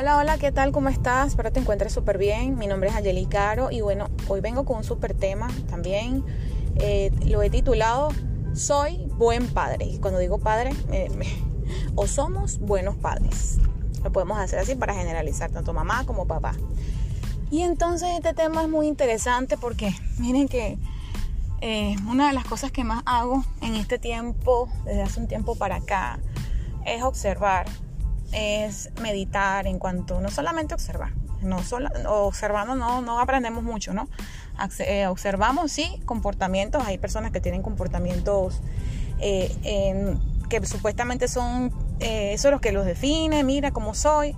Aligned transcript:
Hola, 0.00 0.16
hola, 0.16 0.38
¿qué 0.38 0.50
tal? 0.50 0.72
¿Cómo 0.72 0.88
estás? 0.88 1.28
Espero 1.28 1.52
te 1.52 1.60
encuentres 1.60 1.92
súper 1.92 2.16
bien. 2.16 2.56
Mi 2.56 2.66
nombre 2.66 2.88
es 2.88 2.96
Angeli 2.96 3.26
Caro 3.26 3.70
y 3.70 3.82
bueno, 3.82 4.08
hoy 4.28 4.40
vengo 4.40 4.64
con 4.64 4.78
un 4.78 4.84
súper 4.84 5.12
tema 5.12 5.48
también. 5.68 6.24
Eh, 6.76 7.12
lo 7.26 7.42
he 7.42 7.50
titulado 7.50 8.08
Soy 8.54 8.96
buen 9.18 9.46
padre. 9.48 9.84
Y 9.84 9.98
cuando 9.98 10.18
digo 10.18 10.38
padre, 10.38 10.70
o 11.96 12.06
somos 12.06 12.60
buenos 12.60 12.96
padres. 12.96 13.58
Lo 14.02 14.10
podemos 14.10 14.38
hacer 14.38 14.58
así 14.58 14.74
para 14.74 14.94
generalizar 14.94 15.50
tanto 15.50 15.74
mamá 15.74 16.06
como 16.06 16.26
papá. 16.26 16.54
Y 17.50 17.60
entonces 17.60 18.08
este 18.14 18.32
tema 18.32 18.62
es 18.62 18.70
muy 18.70 18.86
interesante 18.86 19.58
porque 19.58 19.94
miren 20.16 20.48
que 20.48 20.78
eh, 21.60 21.94
una 22.08 22.28
de 22.28 22.32
las 22.32 22.44
cosas 22.44 22.72
que 22.72 22.84
más 22.84 23.02
hago 23.04 23.44
en 23.60 23.74
este 23.74 23.98
tiempo, 23.98 24.66
desde 24.86 25.02
hace 25.02 25.20
un 25.20 25.28
tiempo 25.28 25.56
para 25.56 25.76
acá, 25.76 26.20
es 26.86 27.02
observar, 27.02 27.66
es 28.32 28.90
meditar 29.00 29.66
en 29.66 29.78
cuanto, 29.78 30.20
no 30.20 30.30
solamente 30.30 30.74
observar, 30.74 31.12
no 31.42 31.62
solo, 31.62 31.88
observando 32.08 32.74
no, 32.74 33.02
no 33.02 33.20
aprendemos 33.20 33.62
mucho, 33.62 33.92
¿no? 33.92 34.08
Eh, 34.78 35.06
observamos, 35.06 35.72
sí, 35.72 36.00
comportamientos, 36.04 36.84
hay 36.86 36.98
personas 36.98 37.32
que 37.32 37.40
tienen 37.40 37.62
comportamientos 37.62 38.60
eh, 39.20 40.16
que 40.48 40.64
supuestamente 40.66 41.28
son, 41.28 41.72
eso 42.00 42.48
es 42.48 42.52
lo 42.52 42.60
que 42.60 42.72
los 42.72 42.84
define, 42.84 43.42
mira 43.44 43.70
cómo 43.70 43.94
soy, 43.94 44.36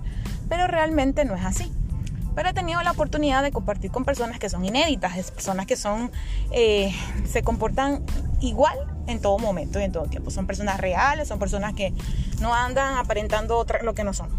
pero 0.49 0.67
realmente 0.67 1.25
no 1.25 1.35
es 1.35 1.43
así 1.43 1.71
pero 2.35 2.49
he 2.49 2.53
tenido 2.53 2.81
la 2.81 2.91
oportunidad 2.91 3.43
de 3.43 3.51
compartir 3.51 3.91
con 3.91 4.05
personas 4.05 4.39
que 4.39 4.49
son 4.49 4.65
inéditas, 4.65 5.31
personas 5.31 5.65
que 5.65 5.75
son, 5.75 6.11
eh, 6.51 6.93
se 7.25 7.43
comportan 7.43 8.03
igual 8.41 8.77
en 9.07 9.19
todo 9.19 9.37
momento 9.37 9.79
y 9.79 9.83
en 9.83 9.91
todo 9.91 10.05
tiempo. 10.05 10.31
Son 10.31 10.47
personas 10.47 10.79
reales, 10.79 11.27
son 11.27 11.39
personas 11.39 11.73
que 11.73 11.93
no 12.41 12.53
andan 12.53 12.97
aparentando 12.97 13.57
otra, 13.57 13.81
lo 13.83 13.93
que 13.93 14.03
no 14.03 14.13
son. 14.13 14.29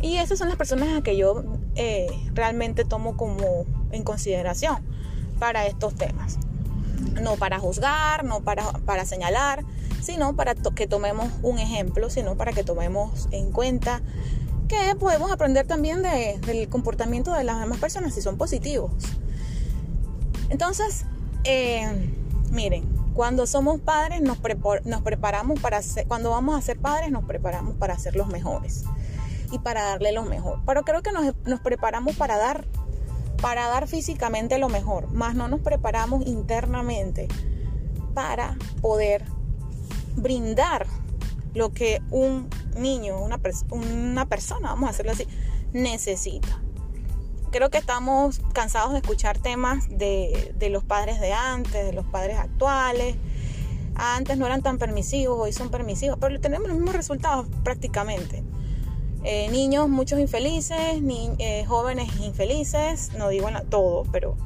Y 0.00 0.16
esas 0.16 0.38
son 0.38 0.48
las 0.48 0.56
personas 0.56 0.88
a 0.96 1.02
que 1.02 1.16
yo 1.16 1.44
eh, 1.74 2.08
realmente 2.32 2.84
tomo 2.84 3.16
como 3.16 3.66
en 3.92 4.02
consideración 4.02 4.78
para 5.38 5.66
estos 5.66 5.94
temas. 5.94 6.38
No 7.20 7.36
para 7.36 7.58
juzgar, 7.58 8.24
no 8.24 8.40
para, 8.40 8.72
para 8.72 9.04
señalar, 9.04 9.64
sino 10.00 10.36
para 10.36 10.54
que 10.54 10.86
tomemos 10.86 11.28
un 11.42 11.58
ejemplo, 11.58 12.08
sino 12.08 12.36
para 12.36 12.52
que 12.52 12.64
tomemos 12.64 13.28
en 13.30 13.52
cuenta 13.52 14.00
que 14.68 14.94
podemos 14.94 15.32
aprender 15.32 15.66
también 15.66 16.02
del 16.02 16.68
comportamiento 16.68 17.34
de 17.34 17.44
las 17.44 17.60
demás 17.60 17.78
personas 17.78 18.14
si 18.14 18.22
son 18.22 18.38
positivos. 18.38 18.92
Entonces, 20.48 21.04
eh, 21.44 21.88
miren, 22.50 22.99
cuando 23.14 23.46
somos 23.46 23.80
padres 23.80 24.20
nos, 24.20 24.38
nos 24.84 25.02
preparamos 25.02 25.60
para 25.60 25.82
ser, 25.82 26.06
cuando 26.06 26.30
vamos 26.30 26.58
a 26.58 26.62
ser 26.62 26.78
padres 26.78 27.10
nos 27.10 27.24
preparamos 27.24 27.74
para 27.76 27.98
ser 27.98 28.16
los 28.16 28.28
mejores 28.28 28.84
y 29.50 29.58
para 29.58 29.82
darle 29.82 30.12
lo 30.12 30.24
mejor. 30.24 30.60
Pero 30.66 30.82
creo 30.82 31.02
que 31.02 31.12
nos, 31.12 31.34
nos 31.44 31.60
preparamos 31.60 32.16
para 32.16 32.36
dar, 32.36 32.64
para 33.40 33.68
dar 33.68 33.88
físicamente 33.88 34.58
lo 34.58 34.68
mejor, 34.68 35.10
más 35.12 35.34
no 35.34 35.48
nos 35.48 35.60
preparamos 35.60 36.26
internamente 36.26 37.28
para 38.14 38.56
poder 38.80 39.24
brindar 40.16 40.86
lo 41.54 41.72
que 41.72 42.00
un 42.10 42.48
niño, 42.76 43.20
una, 43.20 43.40
una 43.70 44.26
persona, 44.26 44.70
vamos 44.70 44.88
a 44.88 44.90
hacerlo 44.90 45.12
así, 45.12 45.26
necesita. 45.72 46.60
Creo 47.50 47.68
que 47.68 47.78
estamos 47.78 48.40
cansados 48.52 48.92
de 48.92 48.98
escuchar 48.98 49.38
temas 49.38 49.88
de, 49.88 50.54
los 50.70 50.84
padres 50.84 51.20
de 51.20 51.32
antes, 51.32 51.84
de 51.84 51.92
los 51.92 52.06
padres 52.06 52.38
actuales. 52.38 53.16
Antes 53.96 54.38
no 54.38 54.46
eran 54.46 54.62
tan 54.62 54.78
permisivos, 54.78 55.36
hoy 55.38 55.52
son 55.52 55.68
permisivos, 55.68 56.16
pero 56.20 56.40
tenemos 56.40 56.68
los 56.68 56.76
mismos 56.76 56.94
resultados 56.94 57.48
prácticamente. 57.64 58.44
Eh, 59.24 59.48
niños 59.50 59.88
muchos 59.88 60.20
infelices, 60.20 61.02
ni, 61.02 61.30
eh, 61.38 61.64
jóvenes 61.66 62.08
infelices, 62.20 63.12
no 63.14 63.28
digo 63.28 63.48
todo, 63.68 64.04
pero 64.12 64.36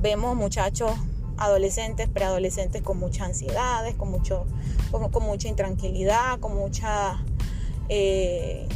vemos 0.00 0.36
muchachos 0.36 0.92
adolescentes, 1.38 2.08
preadolescentes 2.08 2.82
con 2.82 2.98
muchas 2.98 3.26
ansiedades, 3.26 3.96
con, 3.96 4.12
mucho, 4.12 4.46
con, 4.92 5.22
mucha 5.24 5.48
intranquilidad, 5.48 6.38
con 6.38 6.54
mucha... 6.54 7.18
Eh, 7.88 8.68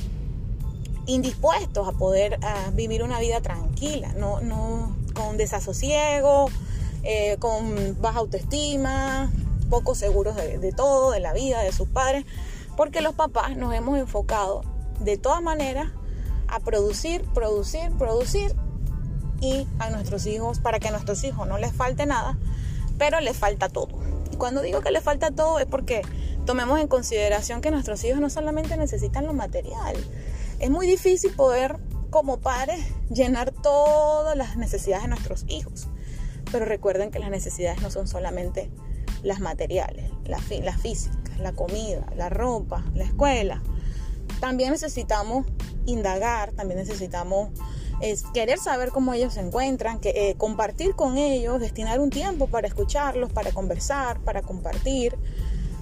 indispuestos 1.07 1.89
a 1.89 1.93
poder 1.93 2.39
vivir 2.75 3.03
una 3.03 3.19
vida 3.19 3.41
tranquila, 3.41 4.13
no, 4.15 4.97
con 5.15 5.37
desasosiego, 5.37 6.49
eh, 7.03 7.37
con 7.39 8.01
baja 8.01 8.21
autoestima, 8.21 9.31
poco 9.69 9.95
seguros 9.95 10.37
de, 10.37 10.59
de, 10.59 10.73
todo, 10.73 11.11
de 11.11 11.21
la 11.21 11.33
vida, 11.33 11.61
de 11.61 11.73
sus 11.73 11.89
padres, 11.89 12.25
porque 12.77 13.01
los 13.01 13.15
papás 13.15 13.57
nos 13.57 13.75
hemos 13.75 13.99
enfocado 13.99 14.63
de 15.01 15.17
todas 15.17 15.43
maneras 15.43 15.91
a 16.49 16.61
producir, 16.61 17.23
producir, 17.35 17.91
producir 17.99 18.55
y 19.41 19.67
a 19.79 19.91
nuestros 19.91 20.27
hijos, 20.27 20.61
para 20.61 20.79
que 20.79 20.89
a 20.89 20.91
nuestros 20.93 21.25
hijos 21.25 21.49
no 21.49 21.59
les 21.59 21.73
falte 21.73 22.07
nada, 22.07 22.39
pero 22.99 23.21
les 23.21 23.37
falta 23.37 23.69
todo. 23.69 23.89
Y 24.31 24.37
cuando 24.37 24.63
digo 24.63 24.81
que 24.81 24.91
les 24.91 25.03
falta 25.03 25.31
todo 25.31 25.59
es 25.59 25.67
porque 25.67 26.03
tomemos 26.47 26.79
en 26.81 26.89
consideración 26.89 27.61
que 27.61 27.71
nuestros 27.71 28.05
hijos 28.05 28.21
no 28.21 28.31
solamente 28.31 28.77
necesitan 28.77 29.27
lo 29.27 29.33
material. 29.33 29.97
Es 30.63 30.71
muy 30.71 30.87
difícil 30.87 31.33
poder, 31.33 31.77
como 32.11 32.39
padres, 32.39 32.79
llenar 33.11 33.51
todas 33.51 34.37
las 34.37 34.57
necesidades 34.57 35.03
de 35.03 35.09
nuestros 35.09 35.45
hijos. 35.49 35.89
Pero 36.53 36.65
recuerden 36.65 37.11
que 37.11 37.19
las 37.19 37.31
necesidades 37.31 37.83
no 37.83 37.91
son 37.91 38.07
solamente 38.07 38.71
las 39.25 39.41
materiales, 39.41 40.09
las, 40.25 40.41
físicas, 40.81 41.37
la 41.41 41.51
comida, 41.51 42.07
la 42.15 42.29
ropa, 42.29 42.85
la 42.95 43.03
escuela. 43.03 43.61
También 44.39 44.71
necesitamos 44.71 45.47
indagar, 45.85 46.53
también 46.53 46.79
necesitamos 46.79 47.51
es 48.01 48.23
querer 48.33 48.61
saber 48.61 48.91
cómo 48.91 49.15
ellos 49.15 49.35
se 49.35 49.41
encuentran, 49.41 49.99
que, 49.99 50.11
eh, 50.11 50.37
compartir 50.37 50.95
con 50.95 51.19
ellos, 51.19 51.59
destinar 51.59 51.99
un 51.99 52.11
tiempo 52.11 52.47
para 52.47 52.69
escucharlos, 52.69 53.33
para 53.33 53.51
conversar, 53.51 54.21
para 54.21 54.43
compartir, 54.43 55.19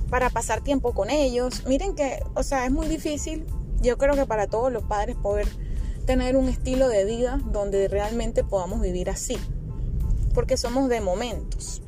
para 0.09 0.31
pasar 0.31 0.63
tiempo 0.63 0.95
con 0.95 1.11
ellos. 1.11 1.67
Miren 1.67 1.95
que, 1.95 2.25
o 2.35 2.43
sea, 2.43 2.65
es 2.65 2.73
muy 2.73 2.89
difícil, 2.89 3.45
yo 3.81 3.99
creo 3.99 4.15
que 4.15 4.27
para 4.27 4.47
todos 4.47 4.73
los 4.73 4.83
padres 4.85 5.17
poder 5.17 5.49
tener 6.07 6.37
un 6.37 6.49
estilo 6.49 6.89
de 6.89 7.05
vida 7.05 7.41
donde 7.45 7.89
realmente 7.89 8.45
podamos 8.45 8.81
vivir 8.81 9.11
así, 9.11 9.39
porque 10.35 10.57
somos 10.57 10.89
de 10.89 11.01
momentos. 11.01 11.83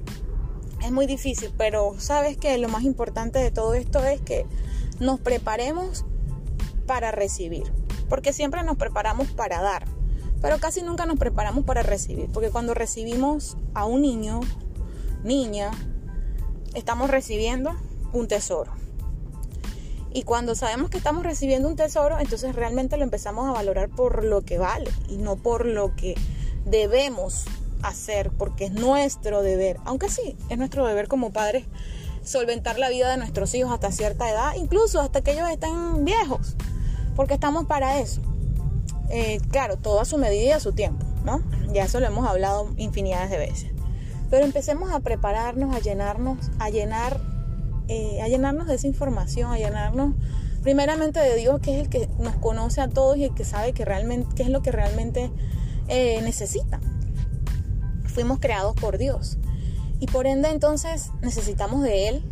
Es 0.82 0.90
muy 0.90 1.06
difícil, 1.06 1.52
pero 1.56 1.94
sabes 1.98 2.36
que 2.36 2.56
lo 2.58 2.68
más 2.68 2.82
importante 2.82 3.38
de 3.38 3.50
todo 3.50 3.74
esto 3.74 4.04
es 4.04 4.20
que 4.20 4.46
nos 5.00 5.20
preparemos 5.20 6.04
para 6.86 7.12
recibir, 7.12 7.72
porque 8.08 8.32
siempre 8.32 8.62
nos 8.62 8.76
preparamos 8.76 9.28
para 9.28 9.62
dar 9.62 9.86
pero 10.42 10.58
casi 10.58 10.82
nunca 10.82 11.06
nos 11.06 11.18
preparamos 11.18 11.64
para 11.64 11.82
recibir, 11.82 12.28
porque 12.32 12.50
cuando 12.50 12.74
recibimos 12.74 13.56
a 13.74 13.86
un 13.86 14.02
niño, 14.02 14.40
niña, 15.22 15.70
estamos 16.74 17.08
recibiendo 17.08 17.70
un 18.12 18.26
tesoro. 18.26 18.72
Y 20.14 20.24
cuando 20.24 20.54
sabemos 20.54 20.90
que 20.90 20.98
estamos 20.98 21.24
recibiendo 21.24 21.68
un 21.68 21.76
tesoro, 21.76 22.18
entonces 22.18 22.54
realmente 22.54 22.96
lo 22.96 23.04
empezamos 23.04 23.48
a 23.48 23.52
valorar 23.52 23.88
por 23.88 24.24
lo 24.24 24.42
que 24.42 24.58
vale 24.58 24.90
y 25.08 25.16
no 25.16 25.36
por 25.36 25.64
lo 25.64 25.94
que 25.96 26.14
debemos 26.64 27.44
hacer, 27.82 28.30
porque 28.30 28.66
es 28.66 28.72
nuestro 28.72 29.42
deber. 29.42 29.78
Aunque 29.84 30.08
sí, 30.08 30.36
es 30.48 30.58
nuestro 30.58 30.86
deber 30.86 31.08
como 31.08 31.32
padres 31.32 31.64
solventar 32.24 32.78
la 32.78 32.88
vida 32.88 33.10
de 33.10 33.16
nuestros 33.16 33.54
hijos 33.54 33.72
hasta 33.72 33.90
cierta 33.90 34.30
edad, 34.30 34.52
incluso 34.56 35.00
hasta 35.00 35.22
que 35.22 35.32
ellos 35.32 35.48
estén 35.48 36.04
viejos, 36.04 36.56
porque 37.16 37.34
estamos 37.34 37.66
para 37.66 37.98
eso. 37.98 38.20
Eh, 39.10 39.40
claro, 39.50 39.76
todo 39.76 40.00
a 40.00 40.04
su 40.04 40.18
medida 40.18 40.44
y 40.44 40.50
a 40.52 40.60
su 40.60 40.72
tiempo, 40.72 41.04
¿no? 41.24 41.42
Ya 41.72 41.84
eso 41.84 42.00
lo 42.00 42.06
hemos 42.06 42.26
hablado 42.28 42.72
infinidades 42.76 43.30
de 43.30 43.38
veces. 43.38 43.70
Pero 44.30 44.44
empecemos 44.44 44.92
a 44.92 45.00
prepararnos, 45.00 45.74
a 45.74 45.80
llenarnos, 45.80 46.38
a 46.58 46.70
llenar, 46.70 47.20
eh, 47.88 48.20
a 48.22 48.28
llenarnos 48.28 48.66
de 48.66 48.74
esa 48.74 48.86
información, 48.86 49.50
a 49.50 49.58
llenarnos 49.58 50.14
primeramente 50.62 51.20
de 51.20 51.36
Dios, 51.36 51.60
que 51.60 51.74
es 51.74 51.82
el 51.82 51.88
que 51.88 52.08
nos 52.18 52.36
conoce 52.36 52.80
a 52.80 52.88
todos 52.88 53.16
y 53.16 53.24
el 53.24 53.34
que 53.34 53.44
sabe 53.44 53.72
que 53.72 53.84
qué 54.36 54.42
es 54.42 54.48
lo 54.48 54.62
que 54.62 54.72
realmente 54.72 55.30
eh, 55.88 56.20
necesita. 56.22 56.80
Fuimos 58.04 58.38
creados 58.38 58.74
por 58.76 58.98
Dios. 58.98 59.38
Y 59.98 60.06
por 60.06 60.26
ende 60.26 60.50
entonces 60.50 61.10
necesitamos 61.20 61.82
de 61.82 62.08
Él 62.08 62.24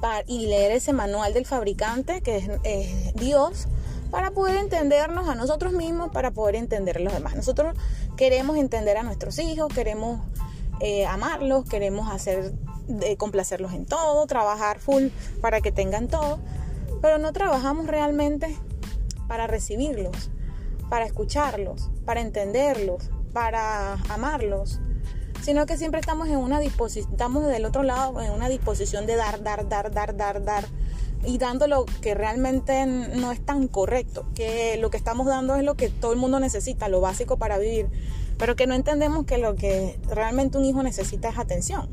para, 0.00 0.24
y 0.26 0.46
leer 0.46 0.72
ese 0.72 0.92
manual 0.92 1.34
del 1.34 1.46
fabricante, 1.46 2.20
que 2.20 2.58
es 2.64 3.14
Dios, 3.14 3.66
para 4.10 4.32
poder 4.32 4.56
entendernos 4.56 5.28
a 5.28 5.34
nosotros 5.34 5.72
mismos, 5.72 6.10
para 6.10 6.32
poder 6.32 6.56
entender 6.56 6.98
a 6.98 7.00
los 7.00 7.12
demás. 7.12 7.36
Nosotros 7.36 7.76
queremos 8.16 8.56
entender 8.56 8.96
a 8.96 9.02
nuestros 9.02 9.38
hijos, 9.38 9.72
queremos 9.72 10.20
eh, 10.80 11.06
amarlos, 11.06 11.64
queremos 11.66 12.10
hacer, 12.10 12.52
complacerlos 13.16 13.72
en 13.72 13.86
todo, 13.86 14.26
trabajar 14.26 14.78
full 14.78 15.08
para 15.40 15.60
que 15.60 15.72
tengan 15.72 16.08
todo, 16.08 16.38
pero 17.00 17.18
no 17.18 17.32
trabajamos 17.32 17.86
realmente 17.86 18.56
para 19.28 19.46
recibirlos, 19.46 20.30
para 20.88 21.06
escucharlos, 21.06 21.90
para 22.04 22.20
entenderlos, 22.20 23.10
para 23.32 23.94
amarlos, 24.08 24.80
sino 25.42 25.66
que 25.66 25.76
siempre 25.76 26.00
estamos 26.00 26.28
en 26.28 26.36
una 26.36 26.60
disposición, 26.60 27.12
estamos 27.12 27.46
del 27.46 27.64
otro 27.64 27.82
lado 27.82 28.20
en 28.20 28.32
una 28.32 28.48
disposición 28.48 29.06
de 29.06 29.16
dar, 29.16 29.42
dar, 29.42 29.68
dar, 29.68 29.90
dar, 29.92 30.16
dar, 30.16 30.44
dar, 30.44 30.64
y 31.24 31.38
dando 31.38 31.66
lo 31.66 31.84
que 31.84 32.14
realmente 32.14 32.86
no 32.86 33.32
es 33.32 33.44
tan 33.44 33.68
correcto, 33.68 34.26
que 34.34 34.76
lo 34.78 34.90
que 34.90 34.96
estamos 34.96 35.26
dando 35.26 35.54
es 35.54 35.64
lo 35.64 35.74
que 35.74 35.90
todo 35.90 36.12
el 36.12 36.18
mundo 36.18 36.40
necesita, 36.40 36.88
lo 36.88 37.00
básico 37.00 37.36
para 37.36 37.58
vivir, 37.58 37.88
pero 38.38 38.56
que 38.56 38.66
no 38.66 38.74
entendemos 38.74 39.26
que 39.26 39.38
lo 39.38 39.54
que 39.54 39.98
realmente 40.08 40.58
un 40.58 40.64
hijo 40.64 40.82
necesita 40.82 41.28
es 41.28 41.38
atención. 41.38 41.88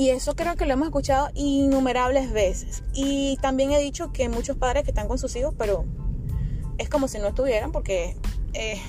Y 0.00 0.08
eso 0.08 0.34
creo 0.34 0.56
que 0.56 0.64
lo 0.64 0.72
hemos 0.72 0.88
escuchado 0.88 1.28
innumerables 1.34 2.32
veces. 2.32 2.82
Y 2.94 3.36
también 3.42 3.72
he 3.72 3.78
dicho 3.78 4.12
que 4.12 4.30
muchos 4.30 4.56
padres 4.56 4.82
que 4.82 4.92
están 4.92 5.08
con 5.08 5.18
sus 5.18 5.36
hijos, 5.36 5.54
pero 5.58 5.84
es 6.78 6.88
como 6.88 7.06
si 7.06 7.18
no 7.18 7.28
estuvieran 7.28 7.70
porque 7.70 8.16
eh, 8.54 8.80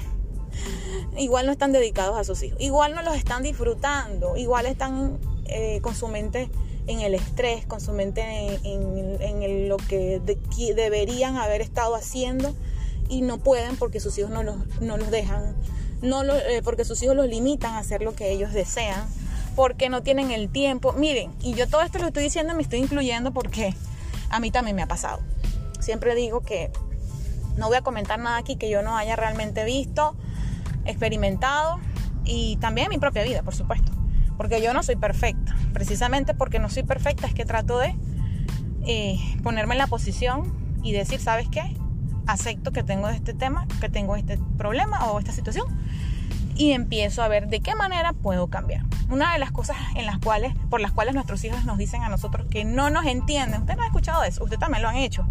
igual 1.18 1.48
no 1.48 1.52
están 1.52 1.74
dedicados 1.74 2.18
a 2.18 2.24
sus 2.24 2.42
hijos, 2.44 2.58
igual 2.62 2.96
no 2.96 3.02
los 3.02 3.18
están 3.18 3.44
disfrutando, 3.44 4.38
igual 4.38 4.66
están 4.68 5.20
eh, 5.48 5.82
con 5.82 5.96
su 5.96 6.08
mente 6.08 6.50
en 6.88 7.02
el 7.02 7.14
estrés, 7.14 7.66
con 7.66 7.82
su 7.82 7.92
mente 7.92 8.22
en, 8.64 9.68
lo 9.68 9.76
que 9.76 10.22
deberían 10.74 11.36
haber 11.36 11.60
estado 11.60 11.94
haciendo. 11.94 12.56
Y 13.10 13.22
no 13.22 13.38
pueden 13.38 13.76
porque 13.76 14.00
sus 14.00 14.18
hijos 14.18 14.32
no 14.32 14.44
los, 14.44 14.56
no 14.80 14.96
los 14.96 15.12
dejan, 15.12 15.58
no 16.02 16.24
eh, 16.24 16.62
porque 16.64 16.86
sus 16.86 17.04
hijos 17.04 17.18
los 17.18 17.28
limitan 17.28 17.74
a 17.74 17.80
hacer 17.80 18.02
lo 18.02 18.16
que 18.16 18.32
ellos 18.32 18.54
desean, 18.54 19.10
porque 19.56 19.90
no 19.90 20.02
tienen 20.02 20.32
el 20.32 20.50
tiempo. 20.50 20.94
Miren, 20.94 21.32
y 21.42 21.54
yo 21.54 21.68
todo 21.68 21.82
esto 21.82 22.00
lo 22.00 22.08
estoy 22.08 22.24
diciendo, 22.24 22.56
me 22.56 22.62
estoy 22.62 22.80
incluyendo 22.80 23.32
porque 23.32 23.74
a 24.30 24.40
mí 24.40 24.52
también 24.52 24.76
me 24.76 24.82
ha 24.82 24.88
pasado. 24.88 25.20
Siempre 25.80 26.16
digo 26.16 26.42
que 26.42 26.72
no 27.58 27.68
voy 27.68 27.78
a 27.78 27.82
comentar 27.82 28.20
nada 28.20 28.38
aquí 28.38 28.56
que 28.56 28.70
yo 28.70 28.82
no 28.82 28.96
haya 28.96 29.16
realmente 29.16 29.66
visto, 29.66 30.16
experimentado 30.86 31.80
y 32.24 32.58
también 32.58 32.90
mi 32.90 32.98
propia 32.98 33.24
vida, 33.24 33.44
por 33.44 33.56
supuesto. 33.56 33.92
Porque 34.38 34.62
yo 34.62 34.74
no 34.74 34.84
soy 34.84 34.96
perfecta. 34.96 35.56
Precisamente 35.74 36.34
porque 36.34 36.60
no 36.60 36.70
soy 36.70 36.84
perfecta 36.84 37.28
es 37.28 37.34
que 37.34 37.46
trato 37.46 37.78
de 37.78 37.96
eh, 38.86 39.20
ponerme 39.44 39.74
en 39.76 39.80
la 39.80 39.88
posición 39.88 40.80
y 40.82 40.94
decir, 40.94 41.20
¿sabes 41.20 41.48
qué? 41.50 41.76
Acepto 42.26 42.72
que 42.72 42.84
tengo 42.84 43.10
este 43.10 43.34
tema, 43.34 43.68
que 43.80 43.90
tengo 43.90 44.16
este 44.16 44.40
problema 44.58 45.12
o 45.12 45.20
esta 45.20 45.32
situación 45.32 45.66
y 46.62 46.74
empiezo 46.74 47.24
a 47.24 47.28
ver 47.28 47.48
de 47.48 47.60
qué 47.60 47.74
manera 47.74 48.14
puedo 48.14 48.48
cambiar. 48.48 48.86
Una 49.10 49.34
de 49.34 49.40
las 49.40 49.50
cosas 49.50 49.78
en 49.96 50.06
las 50.06 50.20
cuales, 50.20 50.54
por 50.70 50.80
las 50.80 50.92
cuales 50.92 51.16
nuestros 51.16 51.44
hijos 51.44 51.66
nos 51.66 51.80
dicen 51.80 52.04
a 52.04 52.10
nosotros 52.10 52.46
que 52.52 52.66
no 52.66 52.92
nos 52.92 53.08
entienden, 53.08 53.62
usted 53.62 53.76
no 53.76 53.82
ha 53.82 53.88
escuchado 53.88 54.24
eso, 54.24 54.44
usted 54.44 54.60
también 54.60 54.84
lo 54.84 54.90
han 54.90 54.98
hecho 54.98 55.28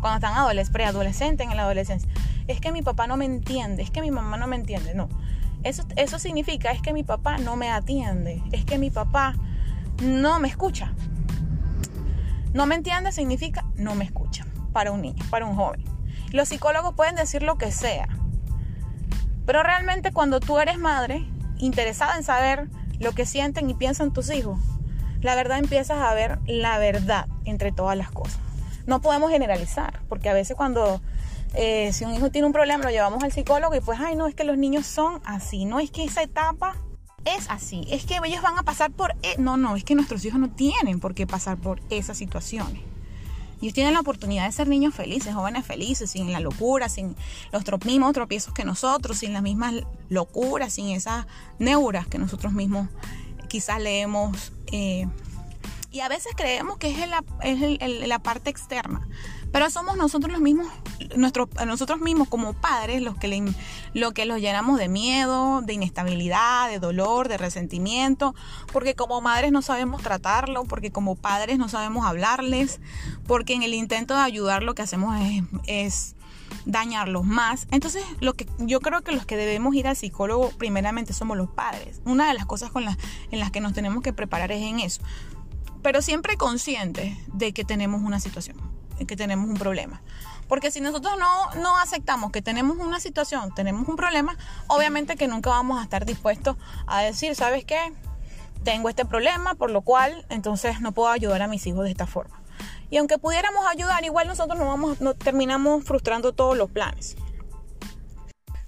cuando 0.00 0.14
están 0.16 0.34
adolescentes, 0.34 0.72
preadolescentes 0.72 1.46
en 1.46 1.56
la 1.58 1.64
adolescencia. 1.64 2.10
Es 2.48 2.58
que 2.58 2.72
mi 2.72 2.80
papá 2.80 3.06
no 3.06 3.18
me 3.18 3.26
entiende, 3.26 3.82
es 3.82 3.90
que 3.90 4.00
mi 4.00 4.10
mamá 4.10 4.38
no 4.38 4.46
me 4.46 4.56
entiende. 4.56 4.94
No, 4.94 5.10
eso, 5.62 5.84
eso 5.96 6.18
significa 6.18 6.72
es 6.72 6.80
que 6.80 6.94
mi 6.94 7.04
papá 7.04 7.36
no 7.36 7.54
me 7.54 7.70
atiende, 7.70 8.42
es 8.50 8.64
que 8.64 8.78
mi 8.78 8.90
papá 8.90 9.34
no 10.02 10.40
me 10.40 10.48
escucha. 10.48 10.94
No 12.54 12.64
me 12.64 12.76
entiende 12.76 13.12
significa 13.12 13.66
no 13.76 13.94
me 13.94 14.06
escucha 14.06 14.46
para 14.72 14.90
un 14.90 15.02
niño, 15.02 15.22
para 15.28 15.44
un 15.44 15.54
joven. 15.54 15.84
Los 16.32 16.48
psicólogos 16.48 16.94
pueden 16.94 17.14
decir 17.14 17.42
lo 17.42 17.58
que 17.58 17.70
sea, 17.70 18.08
pero 19.52 19.64
realmente 19.64 20.12
cuando 20.12 20.40
tú 20.40 20.58
eres 20.58 20.78
madre, 20.78 21.26
interesada 21.58 22.16
en 22.16 22.24
saber 22.24 22.70
lo 23.00 23.12
que 23.12 23.26
sienten 23.26 23.68
y 23.68 23.74
piensan 23.74 24.10
tus 24.10 24.30
hijos, 24.30 24.58
la 25.20 25.34
verdad 25.34 25.58
empiezas 25.58 25.98
a 25.98 26.14
ver 26.14 26.38
la 26.46 26.78
verdad 26.78 27.26
entre 27.44 27.70
todas 27.70 27.98
las 27.98 28.10
cosas 28.10 28.40
no 28.86 29.00
podemos 29.00 29.30
generalizar, 29.30 30.00
porque 30.08 30.30
a 30.30 30.32
veces 30.32 30.56
cuando 30.56 31.02
eh, 31.54 31.92
si 31.92 32.06
un 32.06 32.14
hijo 32.14 32.30
tiene 32.30 32.46
un 32.46 32.52
problema 32.52 32.82
lo 32.82 32.90
llevamos 32.90 33.22
al 33.22 33.30
psicólogo 33.30 33.74
y 33.74 33.80
pues, 33.80 34.00
ay, 34.00 34.16
no, 34.16 34.26
es 34.26 34.34
que 34.34 34.44
los 34.44 34.56
niños 34.56 34.86
son 34.86 35.20
así, 35.24 35.66
no 35.66 35.80
es 35.80 35.90
que 35.90 36.02
esa 36.02 36.22
etapa 36.22 36.76
es 37.26 37.48
así, 37.50 37.86
es 37.90 38.04
que 38.04 38.16
ellos 38.24 38.42
van 38.42 38.58
a 38.58 38.62
pasar 38.62 38.90
por... 38.90 39.14
E-". 39.22 39.36
No, 39.38 39.58
no, 39.58 39.76
es 39.76 39.84
que 39.84 39.94
nuestros 39.94 40.24
hijos 40.24 40.40
no 40.40 40.50
tienen 40.50 40.98
por 40.98 41.14
qué 41.14 41.26
pasar 41.26 41.58
por 41.58 41.80
esas 41.90 42.16
situaciones. 42.16 42.80
Ellos 43.62 43.74
tienen 43.74 43.94
la 43.94 44.00
oportunidad 44.00 44.46
de 44.46 44.52
ser 44.52 44.66
niños 44.66 44.92
felices, 44.92 45.34
jóvenes 45.34 45.64
felices, 45.64 46.10
sin 46.10 46.32
la 46.32 46.40
locura, 46.40 46.88
sin 46.88 47.14
los 47.52 47.64
mismos 47.84 48.12
tropiezos 48.12 48.52
que 48.52 48.64
nosotros, 48.64 49.18
sin 49.18 49.32
las 49.32 49.42
mismas 49.42 49.74
locuras, 50.08 50.74
sin 50.74 50.88
esas 50.88 51.26
neuras 51.60 52.08
que 52.08 52.18
nosotros 52.18 52.52
mismos 52.52 52.88
quizás 53.48 53.80
leemos 53.80 54.52
eh, 54.72 55.06
y 55.92 56.00
a 56.00 56.08
veces 56.08 56.32
creemos 56.34 56.78
que 56.78 56.90
es, 56.90 56.98
es 57.80 58.08
la 58.08 58.18
parte 58.18 58.50
externa. 58.50 59.06
Pero 59.52 59.68
somos 59.70 59.96
nosotros 59.96 60.32
los 60.32 60.40
mismos, 60.40 60.66
nuestros, 61.16 61.48
nosotros 61.66 62.00
mismos 62.00 62.28
como 62.28 62.54
padres 62.54 63.02
los 63.02 63.16
que, 63.16 63.52
lo 63.92 64.12
que 64.12 64.24
los 64.24 64.40
llenamos 64.40 64.78
de 64.78 64.88
miedo, 64.88 65.60
de 65.60 65.74
inestabilidad, 65.74 66.70
de 66.70 66.78
dolor, 66.78 67.28
de 67.28 67.36
resentimiento, 67.36 68.34
porque 68.72 68.94
como 68.94 69.20
madres 69.20 69.52
no 69.52 69.60
sabemos 69.60 70.02
tratarlo, 70.02 70.64
porque 70.64 70.90
como 70.90 71.16
padres 71.16 71.58
no 71.58 71.68
sabemos 71.68 72.06
hablarles, 72.06 72.80
porque 73.26 73.52
en 73.54 73.62
el 73.62 73.74
intento 73.74 74.14
de 74.14 74.20
ayudar 74.20 74.62
lo 74.62 74.74
que 74.74 74.82
hacemos 74.82 75.14
es, 75.66 76.16
dañarlos 76.64 77.24
más. 77.24 77.66
Entonces, 77.70 78.04
lo 78.20 78.34
que 78.34 78.46
yo 78.58 78.80
creo 78.80 79.00
que 79.02 79.12
los 79.12 79.26
que 79.26 79.36
debemos 79.36 79.74
ir 79.74 79.88
al 79.88 79.96
psicólogo 79.96 80.50
primeramente 80.58 81.12
somos 81.12 81.36
los 81.36 81.48
padres. 81.48 82.00
Una 82.04 82.28
de 82.28 82.34
las 82.34 82.46
cosas 82.46 82.70
con 82.70 82.84
las, 82.84 82.98
en 83.30 83.40
las 83.40 83.50
que 83.50 83.60
nos 83.60 83.72
tenemos 83.72 84.02
que 84.02 84.12
preparar 84.12 84.52
es 84.52 84.62
en 84.62 84.78
eso 84.80 85.02
pero 85.82 86.00
siempre 86.00 86.36
conscientes 86.36 87.16
de 87.32 87.52
que 87.52 87.64
tenemos 87.64 88.02
una 88.02 88.20
situación, 88.20 88.56
que 89.06 89.16
tenemos 89.16 89.48
un 89.48 89.56
problema. 89.56 90.02
Porque 90.48 90.70
si 90.70 90.80
nosotros 90.80 91.14
no, 91.18 91.62
no 91.62 91.78
aceptamos 91.78 92.30
que 92.30 92.42
tenemos 92.42 92.76
una 92.78 93.00
situación, 93.00 93.54
tenemos 93.54 93.88
un 93.88 93.96
problema, 93.96 94.36
obviamente 94.66 95.16
que 95.16 95.28
nunca 95.28 95.50
vamos 95.50 95.80
a 95.80 95.84
estar 95.84 96.04
dispuestos 96.04 96.56
a 96.86 97.02
decir, 97.02 97.34
¿sabes 97.34 97.64
qué? 97.64 97.92
Tengo 98.64 98.88
este 98.88 99.04
problema, 99.04 99.54
por 99.54 99.70
lo 99.70 99.80
cual 99.80 100.26
entonces 100.28 100.80
no 100.80 100.92
puedo 100.92 101.08
ayudar 101.08 101.42
a 101.42 101.48
mis 101.48 101.66
hijos 101.66 101.84
de 101.84 101.90
esta 101.90 102.06
forma. 102.06 102.42
Y 102.90 102.98
aunque 102.98 103.16
pudiéramos 103.16 103.64
ayudar, 103.66 104.04
igual 104.04 104.26
nosotros 104.26 104.58
no, 104.58 104.66
vamos, 104.66 105.00
no 105.00 105.14
terminamos 105.14 105.84
frustrando 105.84 106.32
todos 106.32 106.56
los 106.56 106.70
planes. 106.70 107.16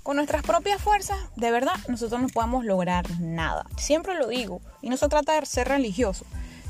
Con 0.02 0.16
nuestras 0.16 0.42
propias 0.42 0.80
fuerzas, 0.80 1.18
de 1.36 1.50
verdad, 1.50 1.76
nosotros 1.88 2.20
no 2.20 2.28
podemos 2.28 2.64
lograr 2.64 3.04
nada. 3.20 3.66
Siempre 3.76 4.14
lo 4.14 4.28
digo, 4.28 4.60
y 4.80 4.88
no 4.88 4.96
se 4.96 5.08
trata 5.08 5.38
de 5.38 5.46
ser 5.46 5.68
religioso, 5.68 6.24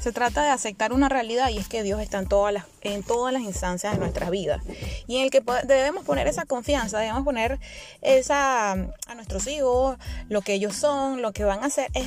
se 0.05 0.13
trata 0.13 0.43
de 0.43 0.51
aceptar 0.51 0.93
una 0.93 1.09
realidad 1.09 1.49
y 1.49 1.57
es 1.57 1.67
que 1.67 1.83
Dios 1.83 1.99
está 1.99 2.19
en 2.19 2.29
todas 2.29 2.53
las, 2.53 3.43
instancias 3.43 3.95
de 3.95 3.99
nuestra 3.99 4.29
vida. 4.29 4.61
Y 5.07 5.17
en 5.17 5.23
el 5.23 5.31
que 5.31 5.43
debemos 5.67 6.05
poner 6.05 6.27
esa 6.27 6.45
confianza, 6.45 6.99
debemos 6.99 7.25
poner 7.25 7.59
esa 8.03 8.73
a 8.73 9.15
nuestros 9.15 9.47
hijos, 9.47 9.97
lo 10.29 10.43
que 10.43 10.53
ellos 10.53 10.77
son, 10.77 11.23
lo 11.23 11.33
que 11.33 11.45
van 11.45 11.63
a 11.63 11.69
hacer, 11.69 11.89
es, 11.95 12.07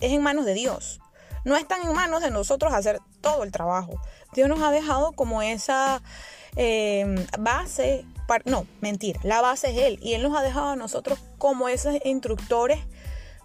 es 0.00 0.10
en 0.10 0.20
manos 0.20 0.46
de 0.46 0.54
Dios. 0.54 0.98
No 1.44 1.56
están 1.56 1.80
en 1.82 1.92
manos 1.92 2.22
de 2.22 2.32
nosotros 2.32 2.72
hacer 2.74 2.98
todo 3.20 3.44
el 3.44 3.52
trabajo. 3.52 4.00
Dios 4.34 4.48
nos 4.48 4.60
ha 4.60 4.72
dejado 4.72 5.12
como 5.12 5.40
esa 5.40 6.02
eh, 6.56 7.24
base, 7.38 8.04
no, 8.46 8.66
mentira, 8.80 9.20
la 9.22 9.40
base 9.42 9.70
es 9.70 9.76
Él. 9.76 10.00
Y 10.02 10.14
Él 10.14 10.24
nos 10.24 10.36
ha 10.36 10.42
dejado 10.42 10.70
a 10.70 10.76
nosotros 10.76 11.20
como 11.38 11.68
esos 11.68 11.94
instructores 12.04 12.80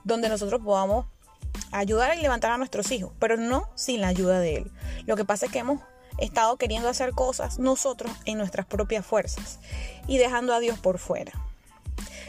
donde 0.03 0.29
nosotros 0.29 0.61
podamos 0.65 1.12
ayudar 1.71 2.17
y 2.17 2.21
levantar 2.21 2.51
a 2.51 2.57
nuestros 2.57 2.91
hijos, 2.91 3.11
pero 3.19 3.37
no 3.37 3.69
sin 3.75 4.01
la 4.01 4.07
ayuda 4.07 4.39
de 4.39 4.57
Él. 4.57 4.71
Lo 5.05 5.15
que 5.15 5.25
pasa 5.25 5.47
es 5.47 5.51
que 5.51 5.59
hemos 5.59 5.81
estado 6.17 6.57
queriendo 6.57 6.89
hacer 6.89 7.11
cosas 7.11 7.59
nosotros 7.59 8.11
en 8.25 8.37
nuestras 8.37 8.65
propias 8.65 9.05
fuerzas 9.05 9.59
y 10.07 10.17
dejando 10.17 10.53
a 10.53 10.59
Dios 10.59 10.79
por 10.79 10.99
fuera. 10.99 11.31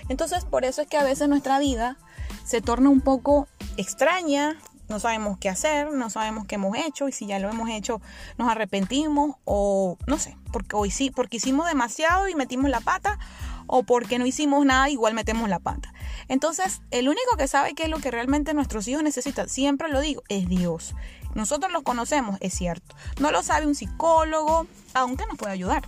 Entonces, 0.09 0.45
por 0.45 0.65
eso 0.65 0.83
es 0.83 0.89
que 0.89 0.97
a 0.97 1.05
veces 1.05 1.29
nuestra 1.29 1.59
vida 1.59 1.97
se 2.45 2.61
torna 2.61 2.91
un 2.91 3.01
poco 3.01 3.49
extraña, 3.77 4.59
no 4.89 5.01
sabemos 5.01 5.39
qué 5.39 5.49
hacer, 5.49 5.91
no 5.93 6.11
sabemos 6.11 6.47
qué 6.47 6.57
hemos 6.57 6.77
hecho 6.77 7.09
y 7.09 7.13
si 7.13 7.27
ya 7.27 7.39
lo 7.39 7.49
hemos 7.49 7.71
hecho 7.71 8.01
nos 8.37 8.51
arrepentimos 8.51 9.37
o 9.45 9.97
no 10.07 10.19
sé, 10.19 10.37
porque 10.53 10.77
hoy 10.77 10.91
sí, 10.91 11.11
porque 11.11 11.39
hicimos 11.39 11.67
demasiado 11.67 12.29
y 12.29 12.35
metimos 12.35 12.71
la 12.71 12.81
pata 12.81 13.19
o 13.67 13.83
porque 13.83 14.19
no 14.19 14.27
hicimos 14.27 14.65
nada 14.65 14.91
igual 14.91 15.15
metemos 15.15 15.49
la 15.49 15.59
pata. 15.59 15.93
Entonces, 16.29 16.83
el 16.91 17.09
único 17.09 17.37
que 17.37 17.49
sabe 17.49 17.75
qué 17.75 17.85
es 17.85 17.89
lo 17.89 17.99
que 17.99 18.11
realmente 18.11 18.55
nuestros 18.55 18.89
hijos 18.89 19.03
necesitan, 19.03 19.49
siempre 19.49 19.89
lo 19.89 20.01
digo, 20.01 20.23
es 20.29 20.49
Dios. 20.49 20.95
Nosotros 21.35 21.73
los 21.73 21.83
conocemos, 21.83 22.37
es 22.41 22.55
cierto. 22.55 22.95
No 23.19 23.31
lo 23.31 23.43
sabe 23.43 23.67
un 23.67 23.75
psicólogo, 23.75 24.67
aunque 24.95 25.27
nos 25.27 25.37
puede 25.37 25.53
ayudar. 25.53 25.85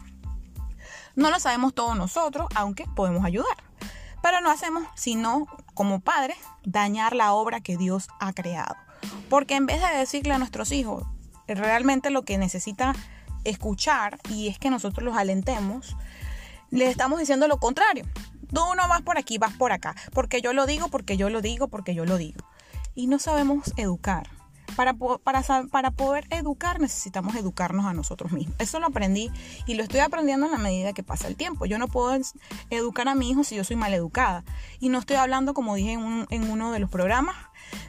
No 1.15 1.31
lo 1.31 1.39
sabemos 1.41 1.75
todos 1.75 1.97
nosotros, 1.97 2.47
aunque 2.55 2.85
podemos 2.95 3.25
ayudar. 3.25 3.57
Pero 4.23 4.41
no 4.41 4.51
hacemos 4.51 4.83
sino, 4.97 5.47
como 5.75 6.01
padres, 6.01 6.37
dañar 6.65 7.15
la 7.15 7.33
obra 7.33 7.61
que 7.61 7.77
Dios 7.77 8.09
ha 8.21 8.33
creado. 8.33 8.75
Porque 9.31 9.55
en 9.55 9.67
vez 9.67 9.81
de 9.81 9.97
decirle 9.97 10.35
a 10.35 10.39
nuestros 10.39 10.73
hijos 10.73 11.05
realmente 11.47 12.11
lo 12.11 12.25
que 12.25 12.39
necesita 12.39 12.95
escuchar 13.45 14.19
y 14.29 14.49
es 14.49 14.59
que 14.59 14.71
nosotros 14.71 15.05
los 15.05 15.17
alentemos, 15.17 15.97
les 16.71 16.91
estamos 16.91 17.19
diciendo 17.19 17.49
lo 17.49 17.59
contrario. 17.59 18.05
Tú 18.53 18.63
no 18.77 18.89
vas 18.89 19.03
por 19.03 19.19
aquí, 19.19 19.39
vas 19.39 19.55
por 19.55 19.73
acá. 19.73 19.95
Porque 20.13 20.41
yo 20.41 20.53
lo 20.53 20.67
digo, 20.67 20.89
porque 20.89 21.17
yo 21.17 21.31
lo 21.31 21.43
digo, 21.43 21.69
porque 21.69 21.95
yo 21.95 22.05
lo 22.05 22.17
digo. 22.17 22.45
Y 22.95 23.07
no 23.09 23.19
sabemos 23.19 23.73
educar. 23.77 24.29
Para, 24.75 24.95
para, 24.95 25.43
para 25.71 25.91
poder 25.93 26.27
educar 26.31 26.81
necesitamos 26.81 27.35
educarnos 27.37 27.87
a 27.87 27.95
nosotros 27.95 28.33
mismos. 28.33 28.57
Eso 28.59 28.79
lo 28.81 28.87
aprendí 28.87 29.31
y 29.67 29.75
lo 29.75 29.83
estoy 29.83 30.01
aprendiendo 30.01 30.47
en 30.47 30.53
la 30.53 30.59
medida 30.59 30.93
que 30.93 31.03
pasa 31.03 31.29
el 31.29 31.37
tiempo. 31.37 31.67
Yo 31.67 31.79
no 31.79 31.89
puedo 31.89 32.19
educar 32.71 33.09
a 33.09 33.15
mi 33.15 33.31
hijo 33.31 33.45
si 33.45 33.57
yo 33.57 33.65
soy 33.65 33.77
mal 33.77 33.95
educada. 33.95 34.45
Y 34.81 34.89
no 34.89 34.99
estoy 34.99 35.17
hablando, 35.17 35.55
como 35.55 35.75
dije 35.77 35.93
en, 35.93 36.27
en 36.31 36.51
uno 36.51 36.73
de 36.73 36.81
los 36.81 36.91
programas, 36.91 37.37